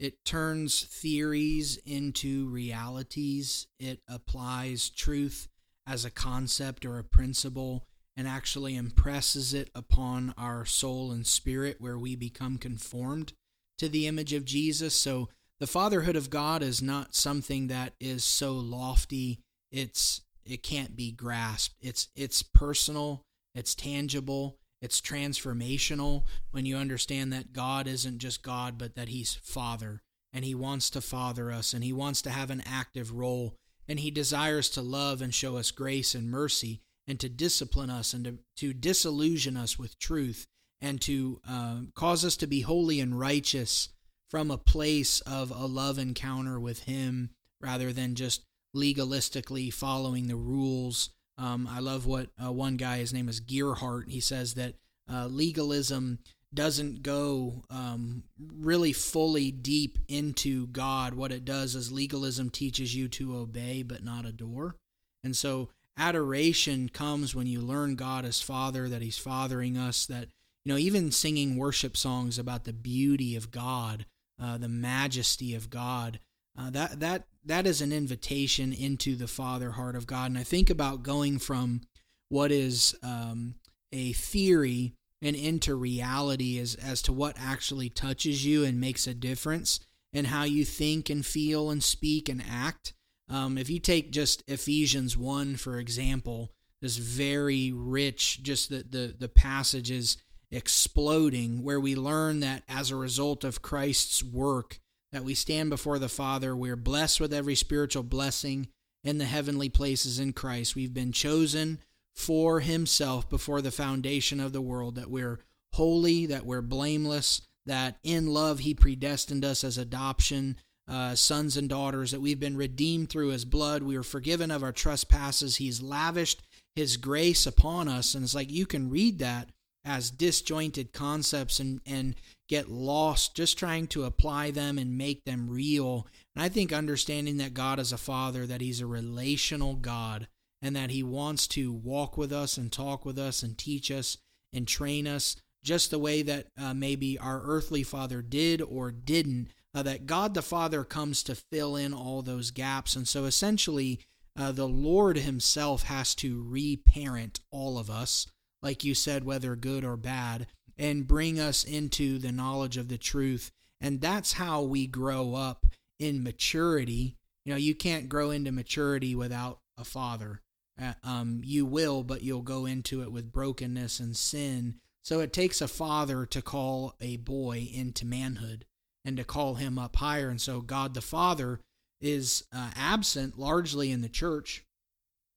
it 0.00 0.24
turns 0.24 0.82
theories 0.82 1.78
into 1.86 2.48
realities. 2.48 3.68
It 3.78 4.00
applies 4.08 4.90
truth 4.90 5.48
as 5.86 6.04
a 6.04 6.10
concept 6.10 6.84
or 6.84 6.98
a 6.98 7.04
principle 7.04 7.86
and 8.16 8.28
actually 8.28 8.76
impresses 8.76 9.54
it 9.54 9.70
upon 9.74 10.34
our 10.36 10.64
soul 10.66 11.12
and 11.12 11.26
spirit 11.26 11.76
where 11.78 11.98
we 11.98 12.16
become 12.16 12.58
conformed 12.58 13.32
to 13.78 13.88
the 13.88 14.06
image 14.06 14.32
of 14.32 14.44
Jesus. 14.44 14.94
So 14.94 15.28
the 15.60 15.66
fatherhood 15.66 16.16
of 16.16 16.28
God 16.28 16.62
is 16.62 16.82
not 16.82 17.14
something 17.14 17.68
that 17.68 17.94
is 18.00 18.24
so 18.24 18.52
lofty 18.52 19.40
it's 19.72 20.20
it 20.44 20.62
can't 20.62 20.94
be 20.94 21.10
grasped. 21.10 21.74
It's 21.80 22.08
it's 22.14 22.42
personal, 22.42 23.22
it's 23.54 23.74
tangible, 23.74 24.58
it's 24.82 25.00
transformational 25.00 26.24
when 26.50 26.66
you 26.66 26.76
understand 26.76 27.32
that 27.32 27.52
God 27.52 27.86
isn't 27.86 28.18
just 28.18 28.42
God, 28.42 28.76
but 28.76 28.96
that 28.96 29.08
He's 29.08 29.34
Father, 29.34 30.02
and 30.32 30.44
He 30.44 30.56
wants 30.56 30.90
to 30.90 31.00
father 31.00 31.52
us, 31.52 31.72
and 31.72 31.84
He 31.84 31.92
wants 31.92 32.20
to 32.22 32.30
have 32.30 32.50
an 32.50 32.62
active 32.66 33.12
role, 33.12 33.54
and 33.88 34.00
He 34.00 34.10
desires 34.10 34.68
to 34.70 34.82
love 34.82 35.22
and 35.22 35.32
show 35.32 35.56
us 35.56 35.70
grace 35.70 36.16
and 36.16 36.28
mercy, 36.28 36.80
and 37.06 37.20
to 37.20 37.28
discipline 37.28 37.90
us, 37.90 38.12
and 38.12 38.24
to, 38.24 38.38
to 38.56 38.74
disillusion 38.74 39.56
us 39.56 39.78
with 39.78 39.98
truth, 40.00 40.46
and 40.80 41.00
to 41.02 41.40
uh, 41.48 41.76
cause 41.94 42.24
us 42.24 42.36
to 42.38 42.48
be 42.48 42.62
holy 42.62 42.98
and 42.98 43.18
righteous 43.18 43.88
from 44.30 44.50
a 44.50 44.58
place 44.58 45.20
of 45.20 45.52
a 45.52 45.66
love 45.66 45.98
encounter 45.98 46.58
with 46.58 46.84
Him 46.84 47.30
rather 47.60 47.92
than 47.92 48.16
just 48.16 48.42
legalistically 48.74 49.72
following 49.72 50.26
the 50.26 50.36
rules 50.36 51.10
um, 51.38 51.68
I 51.70 51.80
love 51.80 52.06
what 52.06 52.28
uh, 52.42 52.52
one 52.52 52.76
guy, 52.76 52.98
his 52.98 53.12
name 53.12 53.28
is 53.28 53.40
Gearhart, 53.40 54.08
he 54.08 54.20
says 54.20 54.54
that 54.54 54.74
uh, 55.12 55.26
legalism 55.26 56.18
doesn't 56.54 57.02
go 57.02 57.62
um, 57.70 58.24
really 58.38 58.92
fully 58.92 59.50
deep 59.50 59.98
into 60.08 60.66
God. 60.68 61.14
What 61.14 61.32
it 61.32 61.44
does 61.44 61.74
is 61.74 61.90
legalism 61.90 62.50
teaches 62.50 62.94
you 62.94 63.08
to 63.08 63.36
obey 63.36 63.82
but 63.82 64.04
not 64.04 64.26
adore. 64.26 64.76
And 65.24 65.36
so 65.36 65.70
adoration 65.96 66.88
comes 66.88 67.34
when 67.34 67.46
you 67.46 67.60
learn 67.60 67.96
God 67.96 68.24
as 68.24 68.42
Father, 68.42 68.88
that 68.88 69.02
He's 69.02 69.18
fathering 69.18 69.78
us, 69.78 70.04
that, 70.06 70.28
you 70.64 70.72
know, 70.72 70.78
even 70.78 71.10
singing 71.10 71.56
worship 71.56 71.96
songs 71.96 72.38
about 72.38 72.64
the 72.64 72.72
beauty 72.72 73.34
of 73.34 73.50
God, 73.50 74.04
uh, 74.40 74.58
the 74.58 74.68
majesty 74.68 75.54
of 75.54 75.70
God. 75.70 76.20
Uh, 76.58 76.68
that 76.68 77.00
that 77.00 77.24
that 77.44 77.66
is 77.66 77.80
an 77.80 77.92
invitation 77.92 78.72
into 78.72 79.16
the 79.16 79.26
Father 79.26 79.72
heart 79.72 79.96
of 79.96 80.06
God. 80.06 80.30
And 80.30 80.38
I 80.38 80.44
think 80.44 80.70
about 80.70 81.02
going 81.02 81.38
from 81.38 81.82
what 82.28 82.52
is 82.52 82.94
um, 83.02 83.56
a 83.92 84.12
theory 84.12 84.94
and 85.20 85.36
into 85.36 85.74
reality 85.74 86.58
as 86.58 86.74
as 86.74 87.02
to 87.02 87.12
what 87.12 87.36
actually 87.38 87.88
touches 87.88 88.44
you 88.44 88.64
and 88.64 88.80
makes 88.80 89.06
a 89.06 89.14
difference 89.14 89.80
in 90.12 90.26
how 90.26 90.44
you 90.44 90.64
think 90.64 91.10
and 91.10 91.24
feel 91.24 91.70
and 91.70 91.82
speak 91.82 92.28
and 92.28 92.42
act. 92.48 92.92
Um, 93.28 93.56
if 93.56 93.70
you 93.70 93.78
take 93.78 94.12
just 94.12 94.42
Ephesians 94.48 95.16
one 95.16 95.56
for 95.56 95.78
example, 95.78 96.50
this 96.80 96.96
very 96.96 97.72
rich, 97.72 98.42
just 98.42 98.68
the 98.68 98.84
the 98.88 99.14
the 99.18 99.28
passages 99.28 100.16
exploding 100.50 101.62
where 101.62 101.80
we 101.80 101.96
learn 101.96 102.40
that 102.40 102.62
as 102.68 102.90
a 102.90 102.96
result 102.96 103.42
of 103.42 103.62
Christ's 103.62 104.22
work 104.22 104.80
that 105.12 105.24
we 105.24 105.34
stand 105.34 105.70
before 105.70 105.98
the 105.98 106.08
Father. 106.08 106.56
We're 106.56 106.76
blessed 106.76 107.20
with 107.20 107.32
every 107.32 107.54
spiritual 107.54 108.02
blessing 108.02 108.68
in 109.04 109.18
the 109.18 109.24
heavenly 109.24 109.68
places 109.68 110.18
in 110.18 110.32
Christ. 110.32 110.74
We've 110.74 110.94
been 110.94 111.12
chosen 111.12 111.80
for 112.14 112.60
Himself 112.60 113.28
before 113.28 113.60
the 113.60 113.70
foundation 113.70 114.40
of 114.40 114.52
the 114.52 114.60
world, 114.60 114.96
that 114.96 115.10
we're 115.10 115.40
holy, 115.74 116.26
that 116.26 116.46
we're 116.46 116.62
blameless, 116.62 117.42
that 117.66 117.98
in 118.02 118.26
love 118.26 118.60
He 118.60 118.74
predestined 118.74 119.44
us 119.44 119.64
as 119.64 119.78
adoption. 119.78 120.56
Uh, 120.88 121.14
sons 121.14 121.56
and 121.56 121.68
daughters, 121.68 122.10
that 122.10 122.20
we've 122.20 122.40
been 122.40 122.56
redeemed 122.56 123.08
through 123.08 123.28
his 123.28 123.44
blood. 123.44 123.84
We 123.84 123.96
are 123.96 124.02
forgiven 124.02 124.50
of 124.50 124.64
our 124.64 124.72
trespasses. 124.72 125.56
He's 125.56 125.80
lavished 125.80 126.42
his 126.74 126.96
grace 126.96 127.46
upon 127.46 127.86
us. 127.86 128.14
And 128.14 128.24
it's 128.24 128.34
like 128.34 128.50
you 128.50 128.66
can 128.66 128.90
read 128.90 129.20
that 129.20 129.50
as 129.84 130.10
disjointed 130.10 130.92
concepts 130.92 131.60
and, 131.60 131.80
and 131.86 132.16
get 132.52 132.70
lost 132.70 133.34
just 133.34 133.56
trying 133.58 133.86
to 133.86 134.04
apply 134.04 134.50
them 134.50 134.76
and 134.76 134.98
make 134.98 135.24
them 135.24 135.48
real. 135.48 136.06
And 136.36 136.44
I 136.44 136.50
think 136.50 136.70
understanding 136.70 137.38
that 137.38 137.54
God 137.54 137.78
is 137.78 137.92
a 137.92 137.96
father, 137.96 138.44
that 138.44 138.60
he's 138.60 138.82
a 138.82 138.86
relational 138.86 139.72
God, 139.72 140.28
and 140.60 140.76
that 140.76 140.90
he 140.90 141.02
wants 141.02 141.48
to 141.48 141.72
walk 141.72 142.18
with 142.18 142.30
us 142.30 142.58
and 142.58 142.70
talk 142.70 143.06
with 143.06 143.18
us 143.18 143.42
and 143.42 143.56
teach 143.56 143.90
us 143.90 144.18
and 144.52 144.68
train 144.68 145.06
us 145.06 145.36
just 145.64 145.90
the 145.90 145.98
way 145.98 146.20
that 146.20 146.48
uh, 146.60 146.74
maybe 146.74 147.18
our 147.18 147.40
earthly 147.42 147.82
father 147.82 148.20
did 148.20 148.60
or 148.60 148.90
didn't, 148.90 149.48
uh, 149.74 149.82
that 149.84 150.04
God 150.04 150.34
the 150.34 150.42
Father 150.42 150.84
comes 150.84 151.22
to 151.22 151.34
fill 151.34 151.74
in 151.74 151.94
all 151.94 152.20
those 152.20 152.50
gaps. 152.50 152.94
And 152.94 153.08
so 153.08 153.24
essentially, 153.24 153.98
uh, 154.38 154.52
the 154.52 154.68
Lord 154.68 155.16
himself 155.16 155.84
has 155.84 156.14
to 156.16 156.44
reparent 156.46 157.40
all 157.50 157.78
of 157.78 157.88
us 157.88 158.26
like 158.62 158.84
you 158.84 158.94
said, 158.94 159.24
whether 159.24 159.56
good 159.56 159.84
or 159.84 159.96
bad, 159.96 160.46
and 160.82 161.06
bring 161.06 161.38
us 161.38 161.62
into 161.62 162.18
the 162.18 162.32
knowledge 162.32 162.76
of 162.76 162.88
the 162.88 162.98
truth. 162.98 163.52
And 163.80 164.00
that's 164.00 164.32
how 164.32 164.62
we 164.62 164.88
grow 164.88 165.36
up 165.36 165.64
in 166.00 166.24
maturity. 166.24 167.16
You 167.44 167.52
know, 167.52 167.58
you 167.58 167.76
can't 167.76 168.08
grow 168.08 168.32
into 168.32 168.50
maturity 168.50 169.14
without 169.14 169.60
a 169.78 169.84
father. 169.84 170.40
Uh, 170.80 170.94
um, 171.04 171.40
you 171.44 171.64
will, 171.64 172.02
but 172.02 172.22
you'll 172.22 172.42
go 172.42 172.66
into 172.66 173.00
it 173.00 173.12
with 173.12 173.30
brokenness 173.30 174.00
and 174.00 174.16
sin. 174.16 174.74
So 175.04 175.20
it 175.20 175.32
takes 175.32 175.60
a 175.60 175.68
father 175.68 176.26
to 176.26 176.42
call 176.42 176.96
a 177.00 177.16
boy 177.16 177.68
into 177.72 178.04
manhood 178.04 178.64
and 179.04 179.16
to 179.18 179.24
call 179.24 179.54
him 179.54 179.78
up 179.78 179.94
higher. 179.96 180.30
And 180.30 180.40
so 180.40 180.60
God 180.60 180.94
the 180.94 181.00
Father 181.00 181.60
is 182.00 182.44
uh, 182.52 182.70
absent 182.74 183.38
largely 183.38 183.92
in 183.92 184.02
the 184.02 184.08
church. 184.08 184.64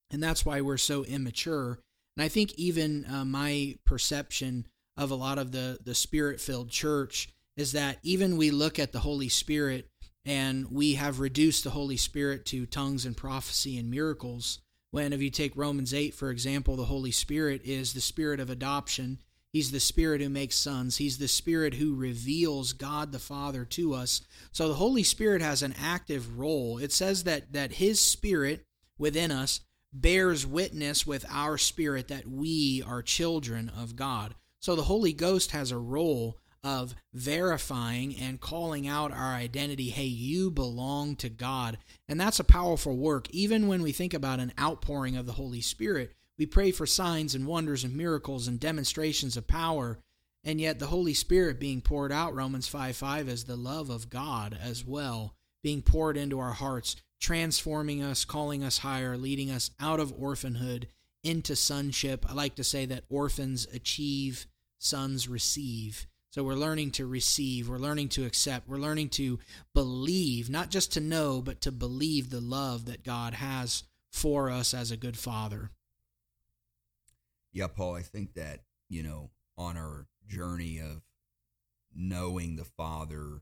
And 0.09 0.23
that's 0.23 0.43
why 0.43 0.61
we're 0.61 0.77
so 0.77 1.03
immature 1.03 1.79
and 2.17 2.23
I 2.23 2.27
think 2.27 2.53
even 2.53 3.05
uh, 3.05 3.25
my 3.25 3.77
perception 3.85 4.67
of 4.97 5.11
a 5.11 5.15
lot 5.15 5.37
of 5.37 5.51
the, 5.51 5.77
the 5.83 5.95
spirit 5.95 6.39
filled 6.39 6.69
church 6.69 7.29
is 7.57 7.71
that 7.73 7.97
even 8.03 8.37
we 8.37 8.51
look 8.51 8.79
at 8.79 8.91
the 8.91 8.99
Holy 8.99 9.29
Spirit 9.29 9.89
and 10.25 10.71
we 10.71 10.93
have 10.95 11.19
reduced 11.19 11.63
the 11.63 11.69
Holy 11.69 11.97
Spirit 11.97 12.45
to 12.47 12.65
tongues 12.65 13.05
and 13.05 13.15
prophecy 13.15 13.77
and 13.77 13.89
miracles. 13.89 14.59
When, 14.91 15.13
if 15.13 15.21
you 15.21 15.29
take 15.29 15.55
Romans 15.55 15.93
8, 15.93 16.13
for 16.13 16.31
example, 16.31 16.75
the 16.75 16.85
Holy 16.85 17.11
Spirit 17.11 17.61
is 17.63 17.93
the 17.93 18.01
spirit 18.01 18.39
of 18.39 18.49
adoption. 18.49 19.19
He's 19.53 19.71
the 19.71 19.79
spirit 19.79 20.21
who 20.21 20.29
makes 20.29 20.55
sons. 20.55 20.97
He's 20.97 21.17
the 21.17 21.27
spirit 21.27 21.75
who 21.75 21.95
reveals 21.95 22.73
God 22.73 23.11
the 23.11 23.19
Father 23.19 23.65
to 23.65 23.93
us. 23.93 24.21
So 24.51 24.67
the 24.67 24.73
Holy 24.75 25.03
Spirit 25.03 25.41
has 25.41 25.61
an 25.61 25.75
active 25.81 26.39
role. 26.39 26.77
It 26.77 26.91
says 26.91 27.23
that 27.23 27.53
that 27.53 27.73
his 27.73 28.01
spirit 28.01 28.65
within 28.97 29.31
us 29.31 29.61
bears 29.93 30.45
witness 30.45 31.07
with 31.07 31.25
our 31.29 31.57
spirit 31.57 32.09
that 32.09 32.27
we 32.27 32.83
are 32.85 33.01
children 33.01 33.69
of 33.69 33.95
God. 33.95 34.35
So 34.65 34.75
the 34.75 34.81
Holy 34.81 35.13
Ghost 35.13 35.51
has 35.51 35.69
a 35.69 35.77
role 35.77 36.39
of 36.63 36.95
verifying 37.13 38.15
and 38.15 38.41
calling 38.41 38.87
out 38.87 39.11
our 39.11 39.35
identity. 39.35 39.91
Hey, 39.91 40.07
you 40.07 40.49
belong 40.49 41.17
to 41.17 41.29
God. 41.29 41.77
And 42.09 42.19
that's 42.19 42.39
a 42.39 42.43
powerful 42.43 42.97
work. 42.97 43.29
Even 43.29 43.67
when 43.67 43.83
we 43.83 43.91
think 43.91 44.15
about 44.15 44.39
an 44.39 44.53
outpouring 44.59 45.17
of 45.17 45.27
the 45.27 45.33
Holy 45.33 45.61
Spirit, 45.61 46.15
we 46.39 46.47
pray 46.47 46.71
for 46.71 46.87
signs 46.87 47.35
and 47.35 47.45
wonders 47.45 47.83
and 47.83 47.95
miracles 47.95 48.47
and 48.47 48.59
demonstrations 48.59 49.37
of 49.37 49.45
power. 49.45 49.99
And 50.43 50.59
yet, 50.59 50.79
the 50.79 50.87
Holy 50.87 51.13
Spirit 51.13 51.59
being 51.59 51.81
poured 51.81 52.11
out, 52.11 52.33
Romans 52.33 52.67
5 52.67 52.95
5, 52.95 53.29
is 53.29 53.43
the 53.43 53.55
love 53.55 53.91
of 53.91 54.09
God 54.09 54.57
as 54.59 54.83
well, 54.83 55.35
being 55.61 55.83
poured 55.83 56.17
into 56.17 56.39
our 56.39 56.53
hearts 56.53 56.95
transforming 57.21 58.01
us, 58.01 58.25
calling 58.25 58.63
us 58.63 58.79
higher, 58.79 59.15
leading 59.15 59.51
us 59.51 59.69
out 59.79 59.99
of 59.99 60.11
orphanhood 60.17 60.87
into 61.23 61.55
sonship. 61.55 62.25
I 62.27 62.33
like 62.33 62.55
to 62.55 62.63
say 62.63 62.87
that 62.87 63.03
orphans 63.09 63.67
achieve, 63.71 64.47
sons 64.85 65.27
receive. 65.27 66.07
So 66.31 66.43
we're 66.43 66.55
learning 66.55 66.91
to 66.91 67.05
receive, 67.05 67.69
we're 67.69 67.77
learning 67.77 68.09
to 68.09 68.25
accept, 68.25 68.67
we're 68.67 68.77
learning 68.77 69.09
to 69.09 69.39
believe, 69.73 70.49
not 70.49 70.69
just 70.69 70.91
to 70.93 70.99
know, 70.99 71.41
but 71.41 71.61
to 71.61 71.71
believe 71.71 72.29
the 72.29 72.41
love 72.41 72.85
that 72.85 73.03
God 73.03 73.35
has 73.35 73.83
for 74.11 74.49
us 74.49 74.73
as 74.73 74.91
a 74.91 74.97
good 74.97 75.17
father. 75.17 75.71
Yeah, 77.53 77.67
Paul, 77.67 77.95
I 77.95 78.01
think 78.01 78.33
that, 78.33 78.63
you 78.89 79.01
know, 79.01 79.29
on 79.57 79.77
our 79.77 80.07
journey 80.27 80.79
of 80.79 81.01
knowing 81.95 82.57
the 82.57 82.65
Father, 82.65 83.41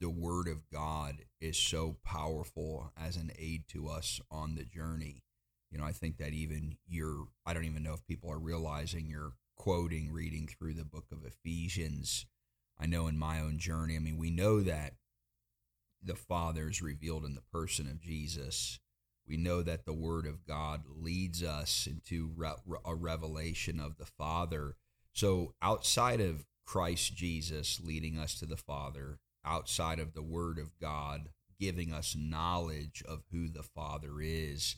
the 0.00 0.10
Word 0.10 0.48
of 0.48 0.68
God 0.72 1.18
is 1.40 1.56
so 1.56 1.96
powerful 2.04 2.92
as 3.00 3.16
an 3.16 3.30
aid 3.38 3.68
to 3.68 3.88
us 3.88 4.20
on 4.32 4.56
the 4.56 4.64
journey. 4.64 5.22
You 5.70 5.78
know, 5.78 5.84
I 5.84 5.92
think 5.92 6.18
that 6.18 6.32
even 6.32 6.76
you're, 6.88 7.28
I 7.46 7.54
don't 7.54 7.64
even 7.64 7.84
know 7.84 7.94
if 7.94 8.06
people 8.06 8.30
are 8.32 8.38
realizing 8.38 9.06
you're 9.06 9.34
quoting, 9.56 10.12
reading 10.12 10.46
through 10.46 10.74
the 10.74 10.84
book 10.84 11.06
of 11.10 11.24
Ephesians. 11.24 12.26
I 12.78 12.86
know 12.86 13.06
in 13.06 13.18
my 13.18 13.40
own 13.40 13.58
journey, 13.58 13.96
I 13.96 13.98
mean, 13.98 14.18
we 14.18 14.30
know 14.30 14.60
that 14.60 14.94
the 16.02 16.14
Father 16.14 16.68
is 16.68 16.82
revealed 16.82 17.24
in 17.24 17.34
the 17.34 17.42
person 17.52 17.86
of 17.88 18.00
Jesus. 18.00 18.78
We 19.26 19.36
know 19.36 19.62
that 19.62 19.86
the 19.86 19.94
Word 19.94 20.26
of 20.26 20.46
God 20.46 20.82
leads 20.86 21.42
us 21.42 21.88
into 21.90 22.32
a 22.84 22.94
revelation 22.94 23.80
of 23.80 23.96
the 23.96 24.06
Father. 24.06 24.76
So, 25.12 25.54
outside 25.60 26.20
of 26.20 26.44
Christ 26.64 27.16
Jesus 27.16 27.80
leading 27.82 28.18
us 28.18 28.38
to 28.38 28.46
the 28.46 28.56
Father, 28.56 29.18
outside 29.44 29.98
of 29.98 30.14
the 30.14 30.22
Word 30.22 30.58
of 30.58 30.78
God 30.80 31.30
giving 31.58 31.92
us 31.92 32.14
knowledge 32.16 33.02
of 33.08 33.22
who 33.32 33.48
the 33.48 33.62
Father 33.62 34.20
is, 34.20 34.76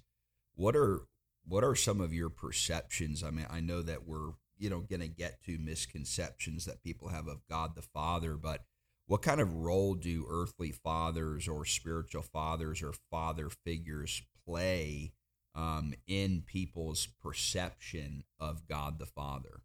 what 0.54 0.76
are 0.76 1.02
what 1.46 1.64
are 1.64 1.74
some 1.74 2.00
of 2.00 2.12
your 2.12 2.28
perceptions? 2.28 3.24
I 3.24 3.30
mean, 3.30 3.46
I 3.50 3.60
know 3.60 3.80
that 3.82 4.06
we're 4.06 4.32
you 4.58 4.70
know 4.70 4.80
going 4.80 5.00
to 5.00 5.08
get 5.08 5.42
to 5.44 5.58
misconceptions 5.58 6.64
that 6.64 6.82
people 6.82 7.08
have 7.08 7.26
of 7.26 7.46
God 7.48 7.74
the 7.74 7.82
Father, 7.82 8.34
but 8.34 8.64
what 9.06 9.22
kind 9.22 9.40
of 9.40 9.54
role 9.54 9.94
do 9.94 10.26
earthly 10.28 10.70
fathers 10.70 11.48
or 11.48 11.64
spiritual 11.64 12.22
fathers 12.22 12.82
or 12.82 12.92
father 13.10 13.48
figures 13.48 14.22
play 14.46 15.12
um, 15.54 15.94
in 16.06 16.42
people's 16.46 17.08
perception 17.22 18.24
of 18.38 18.68
God 18.68 18.98
the 18.98 19.06
Father? 19.06 19.62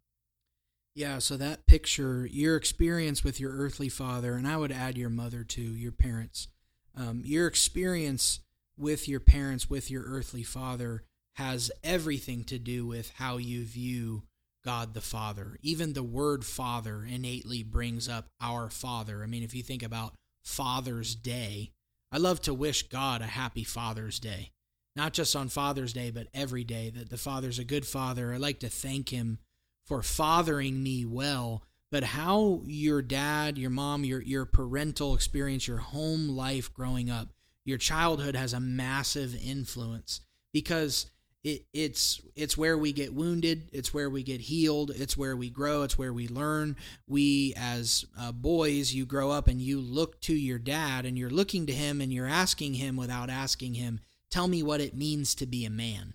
Yeah, 0.94 1.18
so 1.18 1.36
that 1.36 1.66
picture, 1.66 2.26
your 2.30 2.56
experience 2.56 3.24
with 3.24 3.40
your 3.40 3.52
earthly 3.52 3.88
father, 3.88 4.34
and 4.34 4.46
I 4.46 4.56
would 4.56 4.72
add 4.72 4.96
your 4.96 5.10
mother 5.10 5.44
too, 5.44 5.60
your 5.60 5.92
parents. 5.92 6.48
Um, 6.96 7.22
your 7.24 7.48
experience 7.48 8.40
with 8.78 9.08
your 9.08 9.20
parents, 9.20 9.68
with 9.68 9.90
your 9.90 10.04
earthly 10.04 10.44
father, 10.44 11.02
has 11.34 11.70
everything 11.82 12.44
to 12.44 12.58
do 12.58 12.86
with 12.86 13.12
how 13.16 13.36
you 13.38 13.64
view 13.64 14.22
God 14.64 14.94
the 14.94 15.00
Father. 15.00 15.58
Even 15.62 15.92
the 15.92 16.02
word 16.02 16.44
Father 16.44 17.04
innately 17.04 17.62
brings 17.62 18.08
up 18.08 18.28
our 18.40 18.70
Father. 18.70 19.22
I 19.22 19.26
mean, 19.26 19.42
if 19.42 19.54
you 19.54 19.62
think 19.62 19.82
about 19.82 20.14
Father's 20.42 21.14
Day, 21.14 21.72
I 22.10 22.18
love 22.18 22.40
to 22.42 22.54
wish 22.54 22.88
God 22.88 23.20
a 23.20 23.26
happy 23.26 23.64
Father's 23.64 24.18
Day. 24.18 24.52
Not 24.96 25.12
just 25.12 25.34
on 25.34 25.48
Father's 25.48 25.92
Day, 25.92 26.10
but 26.10 26.28
every 26.32 26.64
day 26.64 26.90
that 26.90 27.10
the 27.10 27.18
Father's 27.18 27.58
a 27.58 27.64
good 27.64 27.86
Father. 27.86 28.32
I 28.32 28.36
like 28.36 28.60
to 28.60 28.68
thank 28.68 29.08
Him 29.08 29.38
for 29.84 30.02
fathering 30.02 30.82
me 30.82 31.04
well, 31.04 31.64
but 31.90 32.04
how 32.04 32.62
your 32.64 33.02
dad, 33.02 33.58
your 33.58 33.70
mom, 33.70 34.04
your 34.04 34.22
your 34.22 34.46
parental 34.46 35.14
experience, 35.14 35.68
your 35.68 35.78
home 35.78 36.28
life 36.28 36.72
growing 36.72 37.10
up, 37.10 37.28
your 37.64 37.78
childhood 37.78 38.36
has 38.36 38.52
a 38.52 38.60
massive 38.60 39.34
influence 39.44 40.20
because 40.52 41.10
it, 41.44 41.66
it's 41.72 42.20
it's 42.34 42.56
where 42.56 42.76
we 42.76 42.92
get 42.92 43.14
wounded 43.14 43.68
it's 43.72 43.92
where 43.92 44.10
we 44.10 44.22
get 44.22 44.40
healed 44.40 44.90
it's 44.90 45.16
where 45.16 45.36
we 45.36 45.50
grow 45.50 45.82
it's 45.82 45.98
where 45.98 46.12
we 46.12 46.26
learn. 46.26 46.74
We 47.06 47.54
as 47.56 48.06
uh, 48.18 48.32
boys 48.32 48.92
you 48.92 49.06
grow 49.06 49.30
up 49.30 49.46
and 49.46 49.60
you 49.60 49.80
look 49.80 50.20
to 50.22 50.34
your 50.34 50.58
dad 50.58 51.06
and 51.06 51.16
you're 51.18 51.30
looking 51.30 51.66
to 51.66 51.72
him 51.72 52.00
and 52.00 52.12
you're 52.12 52.26
asking 52.26 52.74
him 52.74 52.96
without 52.96 53.30
asking 53.30 53.74
him 53.74 54.00
tell 54.34 54.48
me 54.48 54.64
what 54.64 54.80
it 54.80 54.96
means 54.96 55.32
to 55.36 55.46
be 55.46 55.64
a 55.64 55.70
man. 55.70 56.14